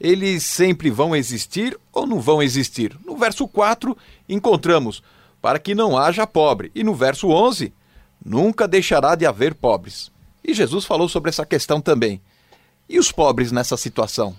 Eles 0.00 0.44
sempre 0.44 0.88
vão 0.88 1.16
existir 1.16 1.76
ou 1.92 2.06
não 2.06 2.20
vão 2.20 2.40
existir? 2.40 2.96
No 3.04 3.16
verso 3.16 3.48
4, 3.48 3.98
encontramos 4.28 5.02
para 5.40 5.58
que 5.58 5.74
não 5.74 5.98
haja 5.98 6.28
pobre, 6.28 6.70
e 6.76 6.84
no 6.84 6.94
verso 6.94 7.26
11, 7.26 7.74
nunca 8.24 8.68
deixará 8.68 9.16
de 9.16 9.26
haver 9.26 9.52
pobres. 9.52 10.12
E 10.44 10.54
Jesus 10.54 10.84
falou 10.84 11.08
sobre 11.08 11.28
essa 11.28 11.44
questão 11.44 11.80
também. 11.80 12.20
E 12.92 12.98
os 12.98 13.10
pobres 13.10 13.50
nessa 13.50 13.74
situação? 13.74 14.36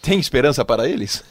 Tem 0.00 0.20
esperança 0.20 0.64
para 0.64 0.88
eles? 0.88 1.24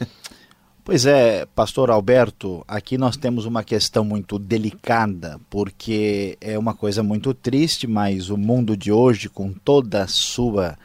Pois 0.84 1.06
é, 1.08 1.48
pastor 1.56 1.90
Alberto, 1.90 2.64
aqui 2.68 2.96
nós 2.96 3.18
temos 3.18 3.46
uma 3.46 3.64
questão 3.64 4.04
muito 4.04 4.38
delicada, 4.38 5.40
porque 5.50 6.38
é 6.40 6.60
uma 6.60 6.76
coisa 6.76 7.02
muito 7.02 7.34
triste, 7.34 7.88
mas 7.88 8.30
o 8.30 8.38
mundo 8.38 8.78
de 8.78 8.92
hoje, 8.92 9.28
com 9.28 9.52
toda 9.52 10.04
a 10.04 10.08
sua 10.08 10.78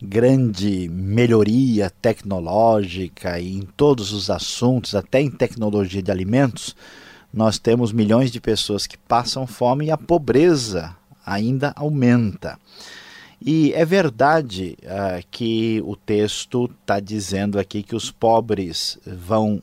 grande 0.00 0.88
melhoria 0.88 1.90
tecnológica 1.90 3.38
e 3.38 3.56
em 3.56 3.62
todos 3.76 4.12
os 4.12 4.30
assuntos, 4.30 4.94
até 4.94 5.20
em 5.20 5.30
tecnologia 5.30 6.02
de 6.02 6.10
alimentos, 6.10 6.74
nós 7.30 7.58
temos 7.58 7.92
milhões 7.92 8.30
de 8.30 8.40
pessoas 8.40 8.86
que 8.86 8.96
passam 8.96 9.46
fome 9.46 9.86
e 9.86 9.90
a 9.90 9.98
pobreza 9.98 10.96
ainda 11.26 11.74
aumenta. 11.76 12.58
E 13.44 13.72
é 13.74 13.84
verdade 13.84 14.76
uh, 14.84 15.24
que 15.30 15.82
o 15.84 15.96
texto 15.96 16.70
está 16.80 17.00
dizendo 17.00 17.58
aqui 17.58 17.82
que 17.82 17.96
os 17.96 18.08
pobres 18.08 18.98
vão 19.04 19.60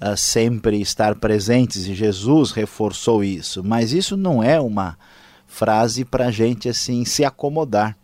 uh, 0.00 0.16
sempre 0.16 0.80
estar 0.80 1.16
presentes 1.16 1.88
e 1.88 1.94
Jesus 1.94 2.52
reforçou 2.52 3.24
isso, 3.24 3.64
mas 3.64 3.92
isso 3.92 4.16
não 4.16 4.40
é 4.40 4.60
uma 4.60 4.96
frase 5.48 6.04
para 6.04 6.26
a 6.26 6.30
gente 6.30 6.68
assim 6.68 7.04
se 7.04 7.24
acomodar. 7.24 7.96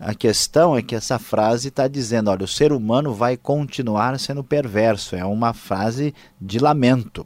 A 0.00 0.14
questão 0.14 0.76
é 0.76 0.82
que 0.82 0.96
essa 0.96 1.16
frase 1.20 1.68
está 1.68 1.86
dizendo: 1.86 2.28
olha, 2.28 2.44
o 2.44 2.48
ser 2.48 2.72
humano 2.72 3.14
vai 3.14 3.36
continuar 3.36 4.18
sendo 4.18 4.42
perverso. 4.42 5.14
É 5.14 5.24
uma 5.24 5.52
frase 5.52 6.12
de 6.40 6.58
lamento. 6.58 7.24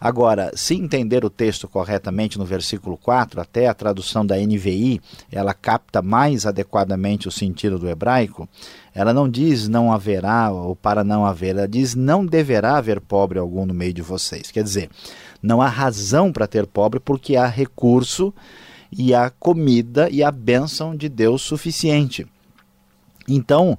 Agora, 0.00 0.50
se 0.54 0.74
entender 0.74 1.24
o 1.24 1.30
texto 1.30 1.66
corretamente 1.66 2.38
no 2.38 2.44
versículo 2.44 2.96
4, 2.96 3.40
até 3.40 3.66
a 3.66 3.74
tradução 3.74 4.24
da 4.24 4.36
NVI, 4.36 5.00
ela 5.30 5.54
capta 5.54 6.02
mais 6.02 6.46
adequadamente 6.46 7.28
o 7.28 7.32
sentido 7.32 7.78
do 7.78 7.88
hebraico, 7.88 8.48
ela 8.94 9.12
não 9.12 9.28
diz 9.28 9.68
não 9.68 9.92
haverá 9.92 10.50
ou 10.50 10.76
para 10.76 11.02
não 11.02 11.24
haver, 11.24 11.56
ela 11.56 11.68
diz 11.68 11.94
não 11.94 12.24
deverá 12.24 12.76
haver 12.76 13.00
pobre 13.00 13.38
algum 13.38 13.64
no 13.66 13.74
meio 13.74 13.92
de 13.92 14.02
vocês. 14.02 14.50
Quer 14.50 14.62
dizer, 14.62 14.90
não 15.42 15.62
há 15.62 15.68
razão 15.68 16.32
para 16.32 16.46
ter 16.46 16.66
pobre 16.66 17.00
porque 17.00 17.36
há 17.36 17.46
recurso 17.46 18.32
e 18.90 19.14
há 19.14 19.30
comida 19.30 20.08
e 20.10 20.22
a 20.22 20.30
bênção 20.30 20.94
de 20.96 21.08
Deus 21.08 21.42
suficiente. 21.42 22.26
Então, 23.28 23.78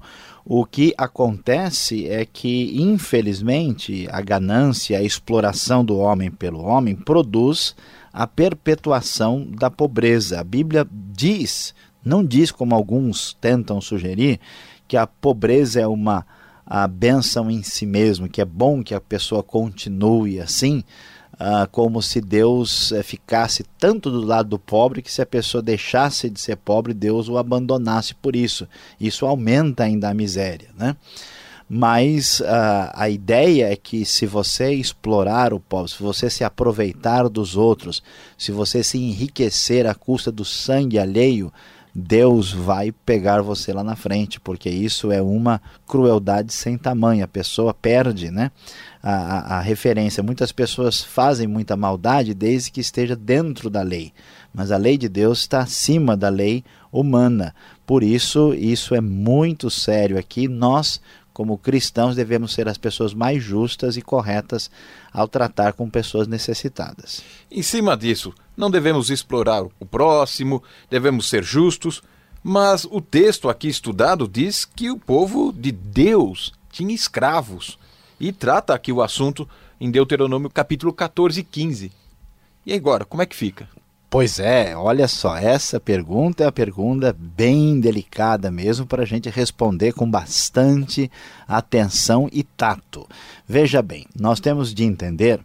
o 0.50 0.64
que 0.64 0.94
acontece 0.96 2.08
é 2.08 2.24
que, 2.24 2.80
infelizmente, 2.80 4.08
a 4.10 4.22
ganância, 4.22 4.96
a 4.96 5.02
exploração 5.02 5.84
do 5.84 5.98
homem 5.98 6.30
pelo 6.30 6.62
homem 6.62 6.96
produz 6.96 7.76
a 8.10 8.26
perpetuação 8.26 9.46
da 9.46 9.70
pobreza. 9.70 10.40
A 10.40 10.44
Bíblia 10.44 10.88
diz, 10.90 11.74
não 12.02 12.24
diz 12.24 12.50
como 12.50 12.74
alguns 12.74 13.36
tentam 13.38 13.78
sugerir, 13.78 14.40
que 14.88 14.96
a 14.96 15.06
pobreza 15.06 15.82
é 15.82 15.86
uma 15.86 16.24
a 16.64 16.88
benção 16.88 17.50
em 17.50 17.62
si 17.62 17.84
mesmo, 17.84 18.26
que 18.26 18.40
é 18.40 18.44
bom 18.44 18.82
que 18.82 18.94
a 18.94 19.00
pessoa 19.00 19.42
continue 19.42 20.40
assim, 20.40 20.82
ah, 21.38 21.68
como 21.70 22.02
se 22.02 22.20
Deus 22.20 22.90
eh, 22.90 23.02
ficasse 23.02 23.64
tanto 23.78 24.10
do 24.10 24.20
lado 24.20 24.48
do 24.48 24.58
pobre 24.58 25.00
que 25.00 25.12
se 25.12 25.22
a 25.22 25.26
pessoa 25.26 25.62
deixasse 25.62 26.28
de 26.28 26.40
ser 26.40 26.56
pobre, 26.56 26.92
Deus 26.92 27.28
o 27.28 27.38
abandonasse 27.38 28.12
por 28.14 28.34
isso. 28.34 28.66
Isso 29.00 29.24
aumenta 29.24 29.84
ainda 29.84 30.08
a 30.08 30.14
miséria, 30.14 30.70
né? 30.76 30.96
Mas 31.70 32.40
uh, 32.40 32.90
a 32.94 33.10
ideia 33.10 33.70
é 33.70 33.76
que 33.76 34.04
se 34.04 34.24
você 34.24 34.72
explorar 34.72 35.52
o 35.52 35.60
pobre, 35.60 35.90
se 35.92 36.02
você 36.02 36.30
se 36.30 36.42
aproveitar 36.42 37.28
dos 37.28 37.56
outros, 37.56 38.02
se 38.38 38.50
você 38.50 38.82
se 38.82 38.98
enriquecer 38.98 39.86
à 39.86 39.94
custa 39.94 40.32
do 40.32 40.46
sangue 40.46 40.98
alheio, 40.98 41.52
Deus 42.00 42.52
vai 42.52 42.92
pegar 42.92 43.42
você 43.42 43.72
lá 43.72 43.82
na 43.82 43.96
frente, 43.96 44.38
porque 44.38 44.70
isso 44.70 45.10
é 45.10 45.20
uma 45.20 45.60
crueldade 45.84 46.52
sem 46.52 46.78
tamanho. 46.78 47.24
A 47.24 47.28
pessoa 47.28 47.74
perde 47.74 48.30
né, 48.30 48.52
a, 49.02 49.12
a, 49.12 49.58
a, 49.58 49.60
referência. 49.60 50.22
Muitas 50.22 50.52
pessoas 50.52 51.02
fazem 51.02 51.48
muita 51.48 51.76
maldade 51.76 52.34
desde 52.34 52.70
que 52.70 52.80
esteja 52.80 53.16
dentro 53.16 53.68
da 53.68 53.82
lei, 53.82 54.12
mas 54.54 54.70
a 54.70 54.76
lei 54.76 54.96
de 54.96 55.08
Deus 55.08 55.40
está 55.40 55.58
acima 55.58 56.16
da 56.16 56.28
lei 56.28 56.62
humana. 56.92 57.52
Por 57.84 58.04
isso, 58.04 58.54
isso 58.54 58.94
é 58.94 59.00
muito 59.00 59.68
sério 59.68 60.16
aqui. 60.16 60.46
Nós, 60.46 61.00
como 61.38 61.56
cristãos, 61.56 62.16
devemos 62.16 62.52
ser 62.52 62.68
as 62.68 62.76
pessoas 62.76 63.14
mais 63.14 63.40
justas 63.40 63.96
e 63.96 64.02
corretas 64.02 64.68
ao 65.12 65.28
tratar 65.28 65.72
com 65.72 65.88
pessoas 65.88 66.26
necessitadas. 66.26 67.22
Em 67.48 67.62
cima 67.62 67.96
disso, 67.96 68.34
não 68.56 68.68
devemos 68.68 69.08
explorar 69.08 69.62
o 69.62 69.86
próximo, 69.86 70.60
devemos 70.90 71.28
ser 71.28 71.44
justos, 71.44 72.02
mas 72.42 72.84
o 72.90 73.00
texto 73.00 73.48
aqui 73.48 73.68
estudado 73.68 74.26
diz 74.26 74.64
que 74.64 74.90
o 74.90 74.98
povo 74.98 75.52
de 75.52 75.70
Deus 75.70 76.52
tinha 76.72 76.92
escravos 76.92 77.78
e 78.18 78.32
trata 78.32 78.74
aqui 78.74 78.90
o 78.90 79.00
assunto 79.00 79.48
em 79.80 79.92
Deuteronômio 79.92 80.50
capítulo 80.50 80.92
14 80.92 81.38
e 81.38 81.44
15. 81.44 81.92
E 82.66 82.74
agora, 82.74 83.04
como 83.04 83.22
é 83.22 83.26
que 83.26 83.36
fica? 83.36 83.68
Pois 84.10 84.38
é, 84.38 84.74
olha 84.74 85.06
só, 85.06 85.36
essa 85.36 85.78
pergunta 85.78 86.42
é 86.42 86.46
uma 86.46 86.52
pergunta 86.52 87.14
bem 87.18 87.78
delicada 87.78 88.50
mesmo 88.50 88.86
para 88.86 89.02
a 89.02 89.06
gente 89.06 89.28
responder 89.28 89.92
com 89.92 90.10
bastante 90.10 91.10
atenção 91.46 92.26
e 92.32 92.42
tato. 92.42 93.06
Veja 93.46 93.82
bem, 93.82 94.06
nós 94.18 94.40
temos 94.40 94.72
de 94.72 94.82
entender 94.82 95.38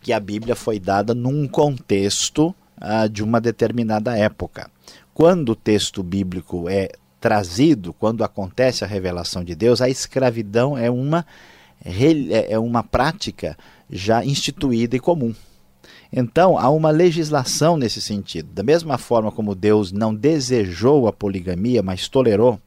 que 0.00 0.12
a 0.12 0.20
Bíblia 0.20 0.54
foi 0.54 0.78
dada 0.78 1.16
num 1.16 1.48
contexto 1.48 2.54
ah, 2.80 3.08
de 3.08 3.24
uma 3.24 3.40
determinada 3.40 4.16
época. 4.16 4.70
Quando 5.12 5.50
o 5.50 5.56
texto 5.56 6.00
bíblico 6.00 6.68
é 6.68 6.90
trazido, 7.20 7.92
quando 7.92 8.22
acontece 8.22 8.84
a 8.84 8.86
revelação 8.86 9.42
de 9.42 9.56
Deus, 9.56 9.80
a 9.80 9.88
escravidão 9.88 10.78
é 10.78 10.88
uma, 10.88 11.26
é, 11.84 12.52
é 12.52 12.58
uma 12.58 12.84
prática 12.84 13.58
já 13.90 14.24
instituída 14.24 14.94
e 14.94 15.00
comum. 15.00 15.34
Então, 16.12 16.58
há 16.58 16.70
uma 16.70 16.90
legislação 16.90 17.76
nesse 17.76 18.00
sentido. 18.00 18.48
Da 18.52 18.62
mesma 18.62 18.96
forma 18.98 19.30
como 19.32 19.54
Deus 19.54 19.92
não 19.92 20.14
desejou 20.14 21.08
a 21.08 21.12
poligamia, 21.12 21.82
mas 21.82 22.08
tolerou, 22.08 22.60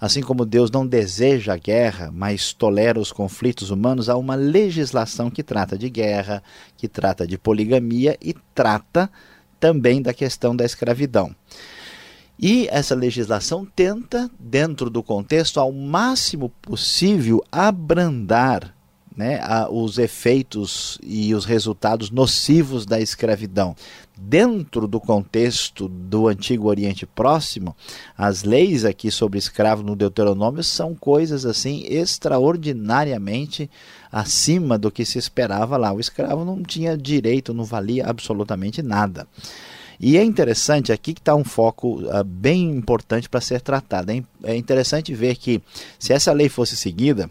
Assim 0.00 0.20
como 0.20 0.44
Deus 0.44 0.70
não 0.70 0.86
deseja 0.86 1.54
a 1.54 1.56
guerra, 1.56 2.10
mas 2.12 2.52
tolera 2.52 3.00
os 3.00 3.10
conflitos 3.10 3.70
humanos, 3.70 4.10
há 4.10 4.16
uma 4.16 4.34
legislação 4.34 5.30
que 5.30 5.42
trata 5.42 5.78
de 5.78 5.88
guerra, 5.88 6.42
que 6.76 6.86
trata 6.86 7.26
de 7.26 7.38
poligamia 7.38 8.14
e 8.20 8.34
trata 8.54 9.10
também 9.58 10.02
da 10.02 10.12
questão 10.12 10.54
da 10.54 10.62
escravidão. 10.62 11.34
E 12.38 12.68
essa 12.70 12.94
legislação 12.94 13.64
tenta, 13.64 14.30
dentro 14.38 14.90
do 14.90 15.02
contexto, 15.02 15.58
ao 15.58 15.72
máximo 15.72 16.50
possível, 16.60 17.42
abrandar 17.50 18.74
né, 19.16 19.38
a, 19.42 19.68
os 19.70 19.98
efeitos 19.98 20.98
e 21.02 21.34
os 21.34 21.44
resultados 21.44 22.10
nocivos 22.10 22.84
da 22.84 23.00
escravidão. 23.00 23.76
Dentro 24.16 24.86
do 24.86 25.00
contexto 25.00 25.88
do 25.88 26.28
Antigo 26.28 26.68
Oriente 26.68 27.04
Próximo, 27.04 27.74
as 28.16 28.44
leis 28.44 28.84
aqui 28.84 29.10
sobre 29.10 29.38
escravo 29.38 29.82
no 29.82 29.96
Deuteronômio 29.96 30.62
são 30.62 30.94
coisas 30.94 31.44
assim 31.44 31.84
extraordinariamente 31.88 33.68
acima 34.10 34.78
do 34.78 34.90
que 34.90 35.04
se 35.04 35.18
esperava 35.18 35.76
lá. 35.76 35.92
O 35.92 35.98
escravo 35.98 36.44
não 36.44 36.62
tinha 36.62 36.96
direito, 36.96 37.52
não 37.52 37.64
valia 37.64 38.06
absolutamente 38.06 38.82
nada. 38.82 39.26
E 39.98 40.16
é 40.16 40.24
interessante 40.24 40.92
aqui 40.92 41.12
que 41.14 41.20
está 41.20 41.34
um 41.34 41.44
foco 41.44 42.00
uh, 42.02 42.24
bem 42.24 42.70
importante 42.70 43.28
para 43.28 43.40
ser 43.40 43.60
tratado. 43.60 44.12
É, 44.12 44.22
é 44.44 44.56
interessante 44.56 45.14
ver 45.14 45.36
que 45.36 45.60
se 45.98 46.12
essa 46.12 46.32
lei 46.32 46.48
fosse 46.48 46.76
seguida, 46.76 47.30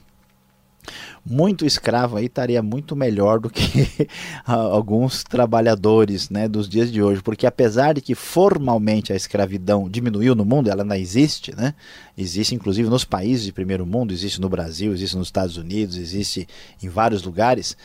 muito 1.25 1.65
escravo 1.65 2.17
aí 2.17 2.25
estaria 2.25 2.61
muito 2.61 2.95
melhor 2.95 3.39
do 3.39 3.49
que 3.49 4.07
alguns 4.45 5.23
trabalhadores 5.23 6.29
né, 6.29 6.47
dos 6.47 6.67
dias 6.67 6.91
de 6.91 7.01
hoje, 7.01 7.21
porque 7.21 7.45
apesar 7.45 7.93
de 7.93 8.01
que 8.01 8.15
formalmente 8.15 9.13
a 9.13 9.15
escravidão 9.15 9.89
diminuiu 9.89 10.35
no 10.35 10.45
mundo, 10.45 10.69
ela 10.69 10.83
ainda 10.83 10.97
existe, 10.97 11.55
né? 11.55 11.73
Existe 12.17 12.53
inclusive 12.53 12.89
nos 12.89 13.03
países 13.03 13.45
de 13.45 13.51
primeiro 13.51 13.85
mundo, 13.85 14.13
existe 14.13 14.39
no 14.39 14.49
Brasil, 14.49 14.93
existe 14.93 15.17
nos 15.17 15.27
Estados 15.27 15.57
Unidos, 15.57 15.97
existe 15.97 16.47
em 16.81 16.89
vários 16.89 17.23
lugares. 17.23 17.77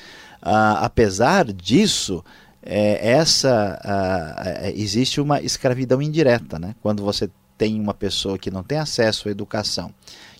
Uh, 0.43 0.79
apesar 0.81 1.53
disso, 1.53 2.25
é, 2.63 3.13
essa 3.13 3.81
uh, 3.85 4.79
existe 4.79 5.21
uma 5.21 5.41
escravidão 5.41 6.03
indireta, 6.03 6.59
né? 6.59 6.75
Quando 6.83 7.03
você 7.03 7.31
tem 7.57 7.81
uma 7.81 7.95
pessoa 7.95 8.39
que 8.39 8.51
não 8.51 8.63
tem 8.63 8.79
acesso 8.79 9.29
à 9.29 9.33
educação, 9.33 9.93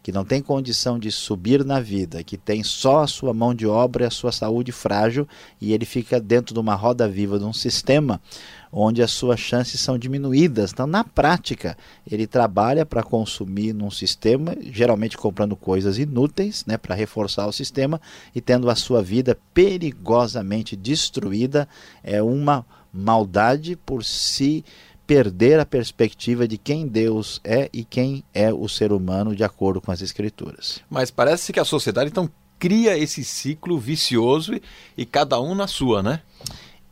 que 0.09 0.13
não 0.13 0.25
tem 0.25 0.41
condição 0.41 0.99
de 0.99 1.13
subir 1.13 1.63
na 1.63 1.81
vida, 1.81 2.25
que 2.25 2.39
tem 2.39 2.63
só 2.65 3.03
a 3.03 3.07
sua 3.07 3.35
mão 3.35 3.55
de 3.55 3.67
obra 3.67 4.05
e 4.05 4.07
a 4.07 4.11
sua 4.11 4.33
saúde 4.33 4.73
frágil, 4.73 5.29
e 5.61 5.75
ele 5.75 5.85
fica 5.85 6.19
dentro 6.19 6.55
de 6.55 6.61
uma 6.61 6.75
roda 6.75 7.07
viva 7.07 7.39
de 7.39 7.45
um 7.45 7.53
sistema 7.53 8.19
onde 8.73 9.03
as 9.03 9.11
suas 9.11 9.39
chances 9.39 9.79
são 9.79 9.99
diminuídas. 9.99 10.73
Então, 10.73 10.87
na 10.87 11.05
prática, 11.05 11.77
ele 12.11 12.27
trabalha 12.27 12.87
para 12.87 13.03
consumir 13.03 13.75
num 13.75 13.91
sistema, 13.91 14.57
geralmente 14.73 15.15
comprando 15.15 15.55
coisas 15.55 15.99
inúteis, 15.99 16.65
né, 16.65 16.79
para 16.79 16.95
reforçar 16.95 17.47
o 17.47 17.53
sistema 17.53 18.01
e 18.35 18.41
tendo 18.41 18.71
a 18.71 18.75
sua 18.75 19.03
vida 19.03 19.37
perigosamente 19.53 20.75
destruída. 20.75 21.69
É 22.03 22.23
uma 22.23 22.65
maldade 22.91 23.77
por 23.77 24.03
si 24.03 24.65
perder 25.09 25.59
a 25.59 25.65
perspectiva 25.65 26.47
de 26.47 26.59
quem 26.59 26.87
Deus 26.87 27.41
é 27.43 27.71
e 27.73 27.83
quem 27.83 28.23
é 28.35 28.53
o 28.53 28.69
ser 28.69 28.93
humano 28.93 29.35
de 29.35 29.43
acordo 29.43 29.81
com 29.81 29.91
as 29.91 30.03
Escrituras. 30.03 30.81
Mas 30.91 31.11
parece 31.11 31.51
que 31.51 31.59
a 31.59 31.65
sociedade 31.65 32.11
então 32.11 32.31
cria 32.59 32.99
esse 32.99 33.25
ciclo 33.25 33.79
vicioso 33.79 34.61
e, 34.95 35.07
cada 35.07 35.41
um 35.41 35.55
na 35.55 35.67
sua, 35.67 36.03
né? 36.03 36.21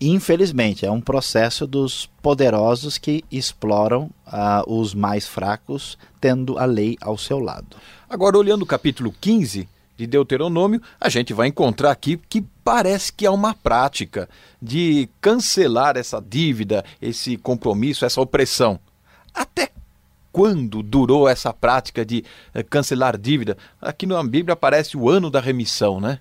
Infelizmente, 0.00 0.86
é 0.86 0.90
um 0.90 1.00
processo 1.00 1.66
dos 1.66 2.06
poderosos 2.22 2.96
que 2.96 3.22
exploram 3.30 4.10
uh, 4.26 4.64
os 4.66 4.94
mais 4.94 5.26
fracos, 5.26 5.98
tendo 6.18 6.58
a 6.58 6.64
lei 6.64 6.96
ao 7.02 7.18
seu 7.18 7.38
lado. 7.38 7.76
Agora, 8.08 8.38
olhando 8.38 8.62
o 8.62 8.66
capítulo 8.66 9.14
15 9.20 9.68
de 9.96 10.06
Deuteronômio, 10.06 10.80
a 11.00 11.08
gente 11.08 11.32
vai 11.32 11.48
encontrar 11.48 11.90
aqui 11.90 12.20
que 12.28 12.44
parece 12.62 13.12
que 13.12 13.26
há 13.26 13.32
uma 13.32 13.54
prática 13.54 14.28
de 14.60 15.08
cancelar 15.20 15.96
essa 15.96 16.20
dívida, 16.20 16.84
esse 17.00 17.36
compromisso, 17.36 18.04
essa 18.04 18.20
opressão. 18.20 18.78
Até 19.34 19.70
quando 20.32 20.82
durou 20.82 21.28
essa 21.28 21.52
prática 21.52 22.04
de 22.04 22.24
eh, 22.52 22.62
cancelar 22.62 23.16
dívida? 23.16 23.56
Aqui 23.80 24.04
na 24.04 24.22
Bíblia 24.22 24.52
aparece 24.52 24.96
o 24.96 25.08
ano 25.08 25.30
da 25.30 25.40
remissão, 25.40 25.98
né? 25.98 26.20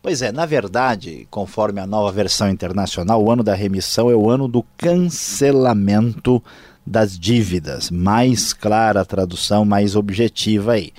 Pois 0.00 0.22
é, 0.22 0.30
na 0.30 0.46
verdade, 0.46 1.26
conforme 1.30 1.80
a 1.80 1.86
nova 1.86 2.12
versão 2.12 2.48
internacional, 2.48 3.22
o 3.22 3.30
ano 3.30 3.42
da 3.42 3.54
remissão 3.54 4.08
é 4.10 4.14
o 4.14 4.30
ano 4.30 4.46
do 4.46 4.62
cancelamento 4.78 6.42
das 6.86 7.18
dívidas. 7.18 7.90
Mais 7.90 8.52
clara 8.52 9.00
a 9.00 9.04
tradução, 9.04 9.64
mais 9.64 9.96
objetiva 9.96 10.72
aí. 10.72 10.92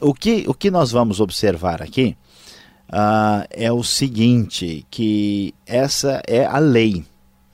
O 0.00 0.12
que, 0.12 0.44
o 0.48 0.54
que 0.54 0.70
nós 0.70 0.90
vamos 0.90 1.20
observar 1.20 1.80
aqui 1.80 2.16
uh, 2.88 3.46
é 3.50 3.70
o 3.72 3.82
seguinte, 3.82 4.86
que 4.90 5.54
essa 5.66 6.20
é 6.26 6.44
a 6.44 6.58
lei. 6.58 7.04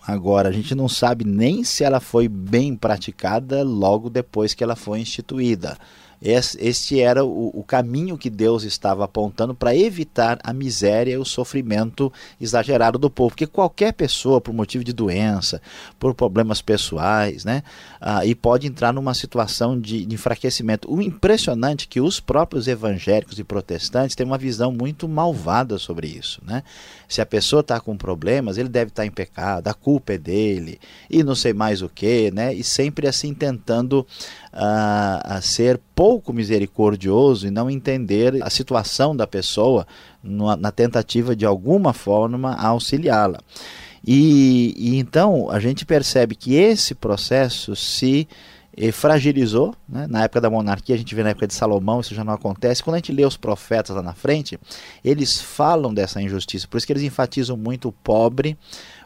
Agora, 0.06 0.48
a 0.48 0.52
gente 0.52 0.74
não 0.74 0.88
sabe 0.88 1.24
nem 1.24 1.64
se 1.64 1.82
ela 1.82 2.00
foi 2.00 2.28
bem 2.28 2.76
praticada 2.76 3.62
logo 3.62 4.10
depois 4.10 4.52
que 4.52 4.62
ela 4.62 4.76
foi 4.76 5.00
instituída. 5.00 5.78
Este 6.24 7.00
era 7.00 7.22
o, 7.22 7.62
caminho 7.66 8.16
que 8.16 8.30
Deus 8.30 8.62
estava 8.62 9.04
apontando 9.04 9.54
para 9.54 9.76
evitar 9.76 10.38
a 10.42 10.54
miséria 10.54 11.12
e 11.12 11.18
o 11.18 11.24
sofrimento 11.24 12.10
exagerado 12.40 12.98
do 12.98 13.10
povo. 13.10 13.30
Porque 13.30 13.46
qualquer 13.46 13.92
pessoa, 13.92 14.40
por 14.40 14.54
motivo 14.54 14.82
de 14.82 14.92
doença, 14.92 15.60
por 15.98 16.14
problemas 16.14 16.62
pessoais, 16.62 17.44
né, 17.44 17.62
ah, 18.00 18.24
e 18.24 18.34
pode 18.34 18.66
entrar 18.66 18.90
numa 18.90 19.12
situação 19.12 19.78
de, 19.78 20.06
de 20.06 20.14
enfraquecimento. 20.14 20.90
O 20.90 21.02
impressionante 21.02 21.84
é 21.84 21.88
que 21.90 22.00
os 22.00 22.20
próprios 22.20 22.68
evangélicos 22.68 23.38
e 23.38 23.44
protestantes 23.44 24.16
têm 24.16 24.24
uma 24.24 24.38
visão 24.38 24.72
muito 24.72 25.06
malvada 25.06 25.76
sobre 25.76 26.06
isso. 26.06 26.40
Né? 26.42 26.62
Se 27.06 27.20
a 27.20 27.26
pessoa 27.26 27.60
está 27.60 27.78
com 27.80 27.98
problemas, 27.98 28.56
ele 28.56 28.70
deve 28.70 28.90
estar 28.90 29.02
tá 29.02 29.06
em 29.06 29.10
pecado, 29.10 29.68
a 29.68 29.74
culpa 29.74 30.14
é 30.14 30.18
dele, 30.18 30.80
e 31.10 31.22
não 31.22 31.34
sei 31.34 31.52
mais 31.52 31.82
o 31.82 31.88
que, 31.88 32.30
né? 32.30 32.54
e 32.54 32.64
sempre 32.64 33.06
assim 33.06 33.34
tentando 33.34 34.06
a, 34.54 35.36
a 35.36 35.40
ser 35.40 35.80
pouco 35.96 36.32
misericordioso 36.32 37.46
e 37.46 37.50
não 37.50 37.68
entender 37.68 38.40
a 38.40 38.48
situação 38.48 39.16
da 39.16 39.26
pessoa 39.26 39.84
na, 40.22 40.56
na 40.56 40.70
tentativa 40.70 41.34
de 41.34 41.44
alguma 41.44 41.92
forma 41.92 42.54
auxiliá-la. 42.54 43.40
E, 44.06 44.74
e, 44.76 44.98
então 44.98 45.50
a 45.50 45.58
gente 45.58 45.84
percebe 45.84 46.36
que 46.36 46.54
esse 46.54 46.94
processo 46.94 47.74
se 47.74 48.28
eh, 48.76 48.92
fragilizou. 48.92 49.74
Né? 49.88 50.06
Na 50.08 50.24
época 50.24 50.40
da 50.40 50.50
monarquia, 50.50 50.94
a 50.94 50.98
gente 50.98 51.14
vê 51.14 51.22
na 51.22 51.30
época 51.30 51.46
de 51.46 51.54
Salomão, 51.54 52.00
isso 52.00 52.14
já 52.14 52.24
não 52.24 52.32
acontece. 52.32 52.82
Quando 52.82 52.94
a 52.94 52.98
gente 52.98 53.12
lê 53.12 53.24
os 53.24 53.36
profetas 53.36 53.94
lá 53.94 54.02
na 54.02 54.14
frente, 54.14 54.58
eles 55.04 55.40
falam 55.40 55.92
dessa 55.92 56.20
injustiça. 56.20 56.66
Por 56.68 56.78
isso 56.78 56.86
que 56.86 56.92
eles 56.92 57.02
enfatizam 57.02 57.56
muito 57.56 57.88
o 57.88 57.92
pobre, 57.92 58.58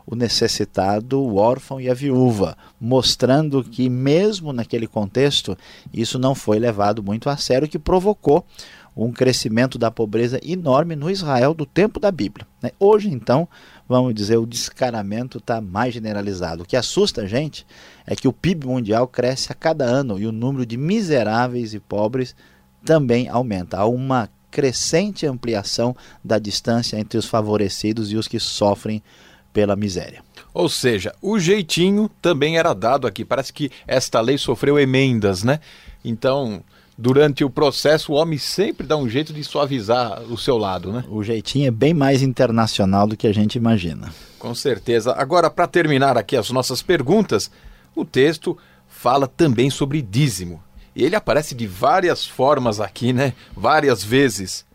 o 0.07 0.15
necessitado, 0.17 1.21
o 1.21 1.37
órfão 1.37 1.81
e 1.81 1.91
a 1.91 1.95
viúva, 1.95 2.57
mostrando 2.81 3.63
que, 3.63 3.91
mesmo 3.91 4.53
naquele 4.53 4.87
contexto, 4.87 5.57
isso 5.93 6.19
não 6.19 6.35
foi 6.35 6.59
levado 6.59 7.03
muito 7.03 7.29
a 7.29 7.37
sério, 7.37 7.67
o 7.67 7.71
que 7.71 7.79
provocou 7.79 8.45
um 8.97 9.13
crescimento 9.13 9.79
da 9.79 9.91
pobreza 9.91 10.41
enorme 10.43 10.97
no 10.97 11.09
Israel 11.09 11.55
do 11.55 11.65
tempo 11.65 12.01
da 12.01 12.11
Bíblia. 12.11 12.47
Né? 12.61 12.73
Hoje, 12.81 13.09
então, 13.09 13.49
vamos 13.89 14.15
dizer, 14.15 14.37
o 14.37 14.47
descaramento 14.47 15.39
está 15.39 15.61
mais 15.61 15.95
generalizado. 15.95 16.63
O 16.63 16.67
que 16.67 16.77
assusta 16.77 17.23
a 17.23 17.27
gente 17.27 17.67
é 18.07 18.15
que 18.15 18.29
o 18.29 18.33
PIB 18.33 18.67
mundial 18.67 19.09
cresce 19.09 19.51
a 19.51 19.55
cada 19.55 19.85
ano 19.85 20.19
e 20.19 20.27
o 20.27 20.33
número 20.33 20.67
de 20.67 20.77
miseráveis 20.77 21.73
e 21.73 21.81
pobres 21.81 22.37
também 22.85 23.29
aumenta. 23.29 23.79
Há 23.79 23.87
uma 23.87 24.29
crescente 24.51 25.27
ampliação 25.27 25.97
da 26.23 26.39
distância 26.39 26.99
entre 26.99 27.19
os 27.19 27.27
favorecidos 27.27 28.13
e 28.13 28.17
os 28.17 28.29
que 28.29 28.39
sofrem 28.39 29.03
pela 29.53 29.75
miséria. 29.75 30.23
Ou 30.53 30.69
seja, 30.69 31.15
o 31.21 31.39
jeitinho 31.39 32.11
também 32.21 32.59
era 32.59 32.75
dado 32.75 33.07
aqui. 33.07 33.25
Parece 33.25 33.53
que 33.53 33.71
esta 33.87 34.21
lei 34.21 34.39
sofreu 34.39 34.79
emendas, 34.79 35.43
né? 35.43 35.61
Então, 36.05 36.63
durante 36.99 37.45
o 37.45 37.51
processo, 37.51 38.13
o 38.13 38.17
homem 38.17 38.39
sempre 38.39 38.87
dá 38.87 38.97
um 38.97 39.09
jeito 39.09 39.33
de 39.33 39.45
suavizar 39.45 40.21
o 40.23 40.37
seu 40.37 40.59
lado, 40.59 40.93
né? 40.93 41.05
O 41.09 41.23
jeitinho 41.23 41.69
é 41.69 41.71
bem 41.71 41.95
mais 41.95 42.21
internacional 42.21 43.07
do 43.07 43.17
que 43.17 43.29
a 43.29 43.33
gente 43.33 43.55
imagina. 43.55 44.13
Com 44.39 44.55
certeza. 44.55 45.13
Agora, 45.13 45.49
para 45.49 45.69
terminar 45.69 46.19
aqui 46.19 46.37
as 46.37 46.51
nossas 46.51 46.83
perguntas, 46.83 47.51
o 47.95 48.05
texto 48.05 48.59
fala 48.89 49.29
também 49.29 49.71
sobre 49.71 50.03
dízimo. 50.03 50.63
E 50.95 51.05
ele 51.05 51.15
aparece 51.15 51.55
de 51.55 51.67
várias 51.67 52.27
formas 52.27 52.81
aqui, 52.81 53.13
né? 53.13 53.33
Várias 53.57 54.03
vezes. 54.03 54.67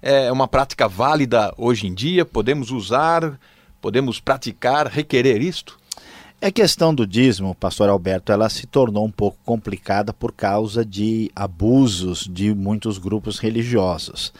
É 0.00 0.30
uma 0.30 0.46
prática 0.46 0.86
válida 0.88 1.52
hoje 1.58 1.86
em 1.86 1.94
dia, 1.94 2.24
podemos 2.24 2.70
usar 2.70 3.38
Podemos 3.82 4.20
praticar, 4.20 4.86
requerer 4.86 5.42
isto? 5.42 5.76
A 6.44 6.50
questão 6.50 6.92
do 6.92 7.06
dízimo, 7.06 7.54
pastor 7.54 7.88
Alberto, 7.88 8.32
ela 8.32 8.48
se 8.48 8.66
tornou 8.66 9.06
um 9.06 9.10
pouco 9.12 9.38
complicada 9.44 10.12
por 10.12 10.32
causa 10.32 10.84
de 10.84 11.30
abusos 11.36 12.28
de 12.28 12.52
muitos 12.52 12.98
grupos 12.98 13.38
religiosos. 13.38 14.32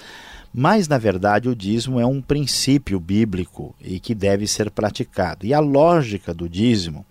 Mas, 0.52 0.88
na 0.88 0.98
verdade, 0.98 1.48
o 1.48 1.54
dízimo 1.54 2.00
é 2.00 2.04
um 2.04 2.20
princípio 2.20 2.98
bíblico 2.98 3.72
e 3.80 4.00
que 4.00 4.16
deve 4.16 4.48
ser 4.48 4.68
praticado. 4.68 5.46
E 5.46 5.54
a 5.54 5.60
lógica 5.60 6.34
do 6.34 6.48
dízimo 6.48 7.06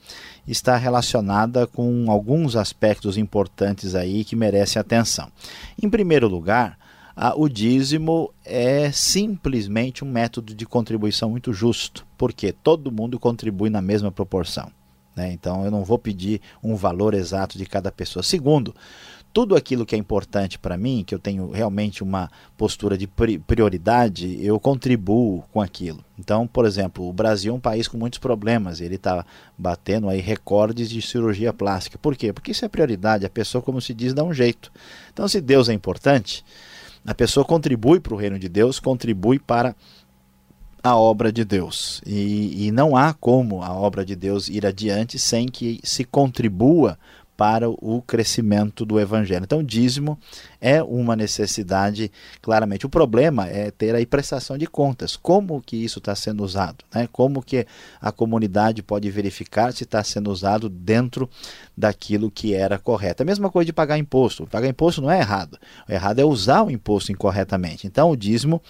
está 0.46 0.76
relacionada 0.76 1.66
com 1.66 2.12
alguns 2.12 2.58
aspectos 2.58 3.18
importantes 3.18 3.96
aí 3.96 4.26
que 4.26 4.36
merecem 4.36 4.78
atenção. 4.78 5.32
Em 5.82 5.90
primeiro 5.90 6.28
lugar, 6.28 6.78
o 7.38 7.48
dízimo 7.48 8.34
é 8.44 8.92
simplesmente 8.92 10.04
um 10.04 10.12
método 10.12 10.54
de 10.54 10.66
contribuição 10.66 11.30
muito 11.30 11.54
justo, 11.54 12.06
porque 12.18 12.52
todo 12.52 12.92
mundo 12.92 13.18
contribui 13.18 13.70
na 13.70 13.82
mesma 13.82 14.12
proporção. 14.12 14.70
Né? 15.15 15.32
Então 15.32 15.65
eu 15.65 15.71
não 15.71 15.84
vou 15.84 16.00
pedir 16.00 16.41
um 16.63 16.76
valor 16.76 17.13
exato 17.13 17.58
de 17.58 17.65
cada 17.65 17.91
pessoa. 17.91 18.24
Segundo, 18.24 18.74
tudo 19.34 19.56
aquilo 19.56 19.86
que 19.86 19.95
é 19.95 19.97
importante 19.97 20.60
para 20.60 20.78
mim, 20.78 21.04
que 21.06 21.15
eu 21.15 21.19
tenho 21.19 21.52
realmente 21.52 22.04
uma 22.04 22.30
postura 22.58 22.97
de 22.97 23.08
prioridade, 23.08 24.43
eu 24.45 24.60
contribuo 24.60 25.43
com 25.54 25.62
aquilo. 25.62 26.04
Então, 26.19 26.45
por 26.45 26.65
exemplo, 26.65 27.08
o 27.08 27.13
Brasil 27.13 27.54
é 27.54 27.56
um 27.56 27.60
país 27.60 27.88
com 27.88 27.97
muitos 27.97 28.19
problemas, 28.19 28.82
ele 28.82 28.95
está 28.95 29.26
batendo 29.58 30.10
aí 30.10 30.19
recordes 30.19 30.89
de 30.89 31.02
cirurgia 31.02 31.54
plástica. 31.54 31.97
Por 31.97 32.15
quê? 32.15 32.34
Porque 32.34 32.52
isso 32.52 32.65
é 32.65 32.67
prioridade, 32.67 33.26
a 33.26 33.30
pessoa, 33.30 33.62
como 33.62 33.80
se 33.80 33.93
diz, 33.93 34.13
dá 34.13 34.24
um 34.24 34.34
jeito. 34.34 34.71
Então, 35.13 35.28
se 35.28 35.39
Deus 35.39 35.69
é 35.69 35.74
importante, 35.74 36.43
a 37.06 37.15
pessoa 37.15 37.45
contribui 37.45 38.00
para 38.00 38.13
o 38.13 38.17
reino 38.17 38.38
de 38.38 38.47
Deus, 38.47 38.80
contribui 38.80 39.39
para 39.39 39.76
a 40.84 40.96
obra 40.96 41.32
de 41.32 41.46
Deus. 41.46 42.02
E, 42.06 42.67
e, 42.67 42.72
não 42.72 42.96
há 42.96 43.13
como 43.13 43.62
a 43.62 43.74
obra 43.74 44.04
de 44.04 44.15
Deus 44.15 44.48
ir 44.48 44.65
adiante 44.65 45.20
sem 45.20 45.48
que 45.48 45.80
se 45.84 46.04
contribua 46.04 46.98
para 47.41 47.67
o 47.67 48.04
crescimento 48.04 48.86
do 48.86 49.00
evangelho. 49.00 49.44
Então, 49.44 49.60
o 49.60 49.63
dízimo 49.63 50.20
é 50.62 50.84
uma 50.84 51.15
necessidade, 51.15 52.12
claramente. 52.39 52.86
O 52.86 52.89
problema 52.89 53.48
é 53.48 53.72
ter 53.72 53.96
a 53.96 54.06
prestação 54.06 54.60
de 54.60 54.67
contas. 54.67 55.15
Como 55.15 55.60
que 55.60 55.76
isso 55.76 55.98
está 55.98 56.13
sendo 56.13 56.44
usado? 56.44 56.86
Né? 56.94 57.10
Como 57.12 57.41
que 57.41 57.65
a 58.00 58.12
comunidade 58.12 58.84
pode 58.84 59.10
verificar 59.10 59.74
se 59.74 59.86
está 59.86 60.04
sendo 60.04 60.30
usado 60.30 60.70
dentro 60.70 61.28
daquilo 61.76 62.30
que 62.30 62.54
era 62.54 62.78
correto? 62.78 63.24
A 63.24 63.26
mesma 63.26 63.50
coisa 63.50 63.65
de 63.65 63.74
pagar 63.74 63.98
imposto. 63.98 64.46
Pagar 64.46 64.67
imposto 64.67 65.02
não 65.02 65.10
é 65.10 65.17
errado. 65.17 65.58
O 65.89 65.91
errado 65.91 66.20
é 66.20 66.24
usar 66.24 66.62
o 66.62 66.70
imposto 66.70 67.12
incorretamente. 67.12 67.88
Então, 67.88 68.12
o 68.12 68.15
dízimo 68.15 68.62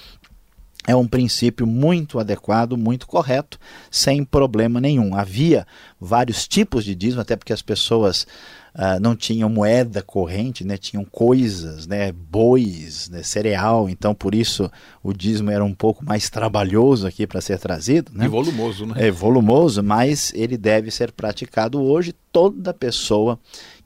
é 0.87 0.95
um 0.95 1.07
princípio 1.07 1.67
muito 1.67 2.19
adequado, 2.19 2.75
muito 2.75 3.05
correto, 3.05 3.59
sem 3.89 4.23
problema 4.23 4.81
nenhum. 4.81 5.15
Havia 5.15 5.65
vários 5.99 6.47
tipos 6.47 6.83
de 6.83 6.95
dízimo, 6.95 7.21
até 7.21 7.35
porque 7.35 7.53
as 7.53 7.61
pessoas 7.61 8.25
uh, 8.73 8.99
não 8.99 9.15
tinham 9.15 9.47
moeda 9.47 10.01
corrente, 10.01 10.63
né, 10.63 10.77
tinham 10.77 11.05
coisas, 11.05 11.85
né, 11.85 12.11
bois, 12.11 13.09
né, 13.09 13.21
cereal, 13.21 13.87
então 13.87 14.15
por 14.15 14.33
isso 14.33 14.71
o 15.03 15.13
dízimo 15.13 15.51
era 15.51 15.63
um 15.63 15.73
pouco 15.73 16.03
mais 16.03 16.29
trabalhoso 16.31 17.05
aqui 17.05 17.27
para 17.27 17.41
ser 17.41 17.59
trazido. 17.59 18.11
Né? 18.13 18.25
E 18.25 18.27
volumoso, 18.27 18.85
né? 18.87 18.95
É 18.97 19.11
volumoso, 19.11 19.83
mas 19.83 20.33
ele 20.35 20.57
deve 20.57 20.89
ser 20.89 21.11
praticado 21.11 21.79
hoje. 21.81 22.13
Toda 22.31 22.73
pessoa 22.73 23.37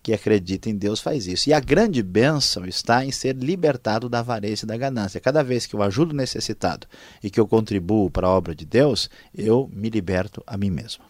que 0.06 0.14
acredita 0.14 0.70
em 0.70 0.76
Deus 0.76 1.00
faz 1.00 1.26
isso. 1.26 1.50
E 1.50 1.54
a 1.54 1.60
grande 1.60 2.04
bênção 2.04 2.64
está 2.64 3.04
em 3.04 3.10
ser 3.10 3.36
libertado 3.36 4.08
da 4.08 4.20
avareza 4.20 4.64
e 4.64 4.68
da 4.68 4.78
ganância. 4.78 5.20
Cada 5.20 5.44
vez 5.44 5.66
que 5.66 5.76
eu 5.76 5.82
ajudo 5.82 6.12
o 6.12 6.16
necessitado 6.16 6.86
e 7.24 7.30
que 7.32 7.40
eu 7.40 7.48
contribuo 7.48 8.12
para 8.12 8.28
a 8.28 8.30
obra 8.30 8.54
de 8.54 8.68
Deus, 8.68 9.10
eu 9.36 9.68
me 9.74 9.90
liberto 9.90 10.44
a 10.46 10.56
mim 10.58 10.70
mesmo. 10.70 11.04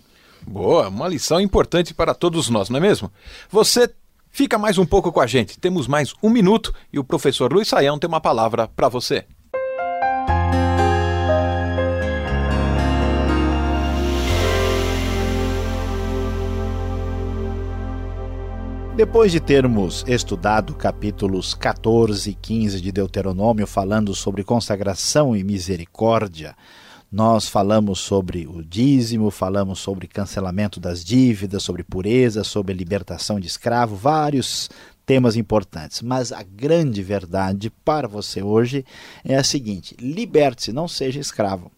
Boa, 0.48 0.88
uma 0.88 1.10
lição 1.10 1.42
importante 1.42 1.94
para 1.94 2.14
todos 2.14 2.50
nós, 2.50 2.70
não 2.70 2.78
é 2.78 2.80
mesmo? 2.80 3.12
Você 3.50 3.94
fica 4.32 4.58
mais 4.58 4.78
um 4.78 4.86
pouco 4.86 5.12
com 5.12 5.20
a 5.20 5.28
gente. 5.28 5.60
Temos 5.60 5.90
mais 5.90 6.14
um 6.24 6.30
minuto 6.30 6.74
e 6.94 6.98
o 6.98 7.04
professor 7.04 7.52
Luiz 7.52 7.68
Saião 7.68 8.00
tem 8.00 8.08
uma 8.08 8.22
palavra 8.22 8.66
para 8.66 8.88
você. 8.88 9.26
Depois 18.96 19.30
de 19.30 19.42
termos 19.42 20.06
estudado 20.08 20.74
capítulos 20.74 21.54
14 21.54 22.30
e 22.30 22.34
15 22.34 22.80
de 22.80 22.94
Deuteronômio 22.94 23.68
falando 23.68 24.16
sobre 24.16 24.42
consagração 24.42 25.36
e 25.36 25.44
misericórdia, 25.44 26.56
nós 27.12 27.50
falamos 27.50 28.00
sobre 28.00 28.48
o 28.48 28.64
dízimo, 28.64 29.30
falamos 29.30 29.80
sobre 29.80 30.08
cancelamento 30.08 30.80
das 30.80 31.04
dívidas, 31.04 31.62
sobre 31.62 31.84
pureza, 31.84 32.42
sobre 32.46 32.74
libertação 32.74 33.38
de 33.38 33.48
escravo, 33.48 33.98
vários 33.98 34.70
temas 35.06 35.36
importantes. 35.36 36.02
Mas 36.02 36.32
a 36.32 36.42
grande 36.42 37.04
verdade 37.04 37.70
para 37.70 38.08
você 38.08 38.42
hoje 38.42 38.86
é 39.26 39.36
a 39.36 39.44
seguinte: 39.44 39.94
liberte-se, 40.00 40.72
não 40.72 40.88
seja 40.88 41.20
escravo. 41.20 41.70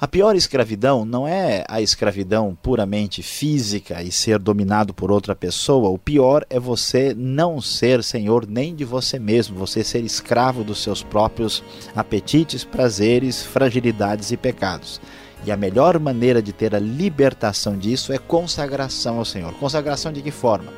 A 0.00 0.08
pior 0.08 0.34
escravidão 0.34 1.04
não 1.04 1.28
é 1.28 1.62
a 1.68 1.82
escravidão 1.82 2.56
puramente 2.62 3.22
física 3.22 4.02
e 4.02 4.10
ser 4.10 4.38
dominado 4.38 4.94
por 4.94 5.12
outra 5.12 5.36
pessoa. 5.36 5.90
O 5.90 5.98
pior 5.98 6.42
é 6.48 6.58
você 6.58 7.12
não 7.14 7.60
ser 7.60 8.02
senhor 8.02 8.46
nem 8.48 8.74
de 8.74 8.82
você 8.82 9.18
mesmo, 9.18 9.58
você 9.58 9.84
ser 9.84 10.02
escravo 10.02 10.64
dos 10.64 10.82
seus 10.82 11.02
próprios 11.02 11.62
apetites, 11.94 12.64
prazeres, 12.64 13.42
fragilidades 13.42 14.32
e 14.32 14.38
pecados. 14.38 14.98
E 15.44 15.52
a 15.52 15.56
melhor 15.56 15.98
maneira 15.98 16.40
de 16.40 16.54
ter 16.54 16.74
a 16.74 16.78
libertação 16.78 17.76
disso 17.76 18.10
é 18.10 18.16
consagração 18.16 19.18
ao 19.18 19.24
Senhor. 19.26 19.52
Consagração 19.56 20.10
de 20.10 20.22
que 20.22 20.30
forma? 20.30 20.72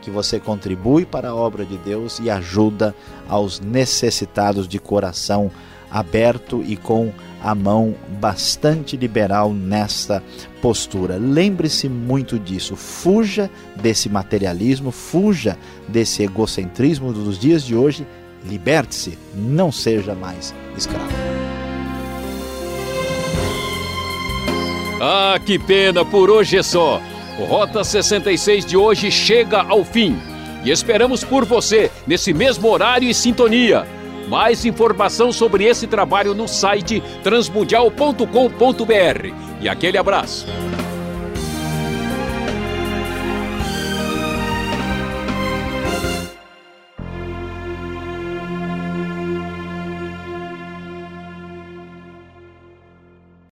Que 0.00 0.12
você 0.12 0.38
contribui 0.38 1.04
para 1.04 1.30
a 1.30 1.34
obra 1.34 1.64
de 1.64 1.76
Deus 1.76 2.20
e 2.20 2.30
ajuda 2.30 2.94
aos 3.28 3.58
necessitados 3.58 4.68
de 4.68 4.78
coração 4.78 5.50
aberto 5.90 6.62
e 6.66 6.76
com 6.76 7.12
a 7.42 7.54
mão 7.54 7.94
bastante 8.20 8.96
liberal 8.96 9.52
nesta 9.52 10.22
postura. 10.60 11.16
Lembre-se 11.16 11.88
muito 11.88 12.38
disso. 12.38 12.76
Fuja 12.76 13.50
desse 13.76 14.08
materialismo, 14.08 14.90
fuja 14.90 15.58
desse 15.88 16.22
egocentrismo 16.22 17.12
dos 17.12 17.38
dias 17.38 17.64
de 17.64 17.74
hoje. 17.74 18.06
Liberte-se, 18.44 19.18
não 19.34 19.70
seja 19.70 20.14
mais 20.14 20.54
escravo. 20.76 21.10
Ah, 25.02 25.38
que 25.44 25.58
pena, 25.58 26.04
por 26.04 26.30
hoje 26.30 26.58
é 26.58 26.62
só. 26.62 27.00
Rota 27.48 27.82
66 27.82 28.66
de 28.66 28.76
hoje 28.76 29.10
chega 29.10 29.62
ao 29.62 29.84
fim. 29.84 30.18
E 30.62 30.70
esperamos 30.70 31.24
por 31.24 31.44
você 31.46 31.90
nesse 32.06 32.34
mesmo 32.34 32.68
horário 32.68 33.08
e 33.08 33.14
sintonia. 33.14 33.86
Mais 34.30 34.64
informação 34.64 35.32
sobre 35.32 35.64
esse 35.64 35.88
trabalho 35.88 36.34
no 36.34 36.46
site 36.46 37.02
transmundial.com.br. 37.24 39.34
E 39.60 39.68
aquele 39.68 39.98
abraço. 39.98 40.46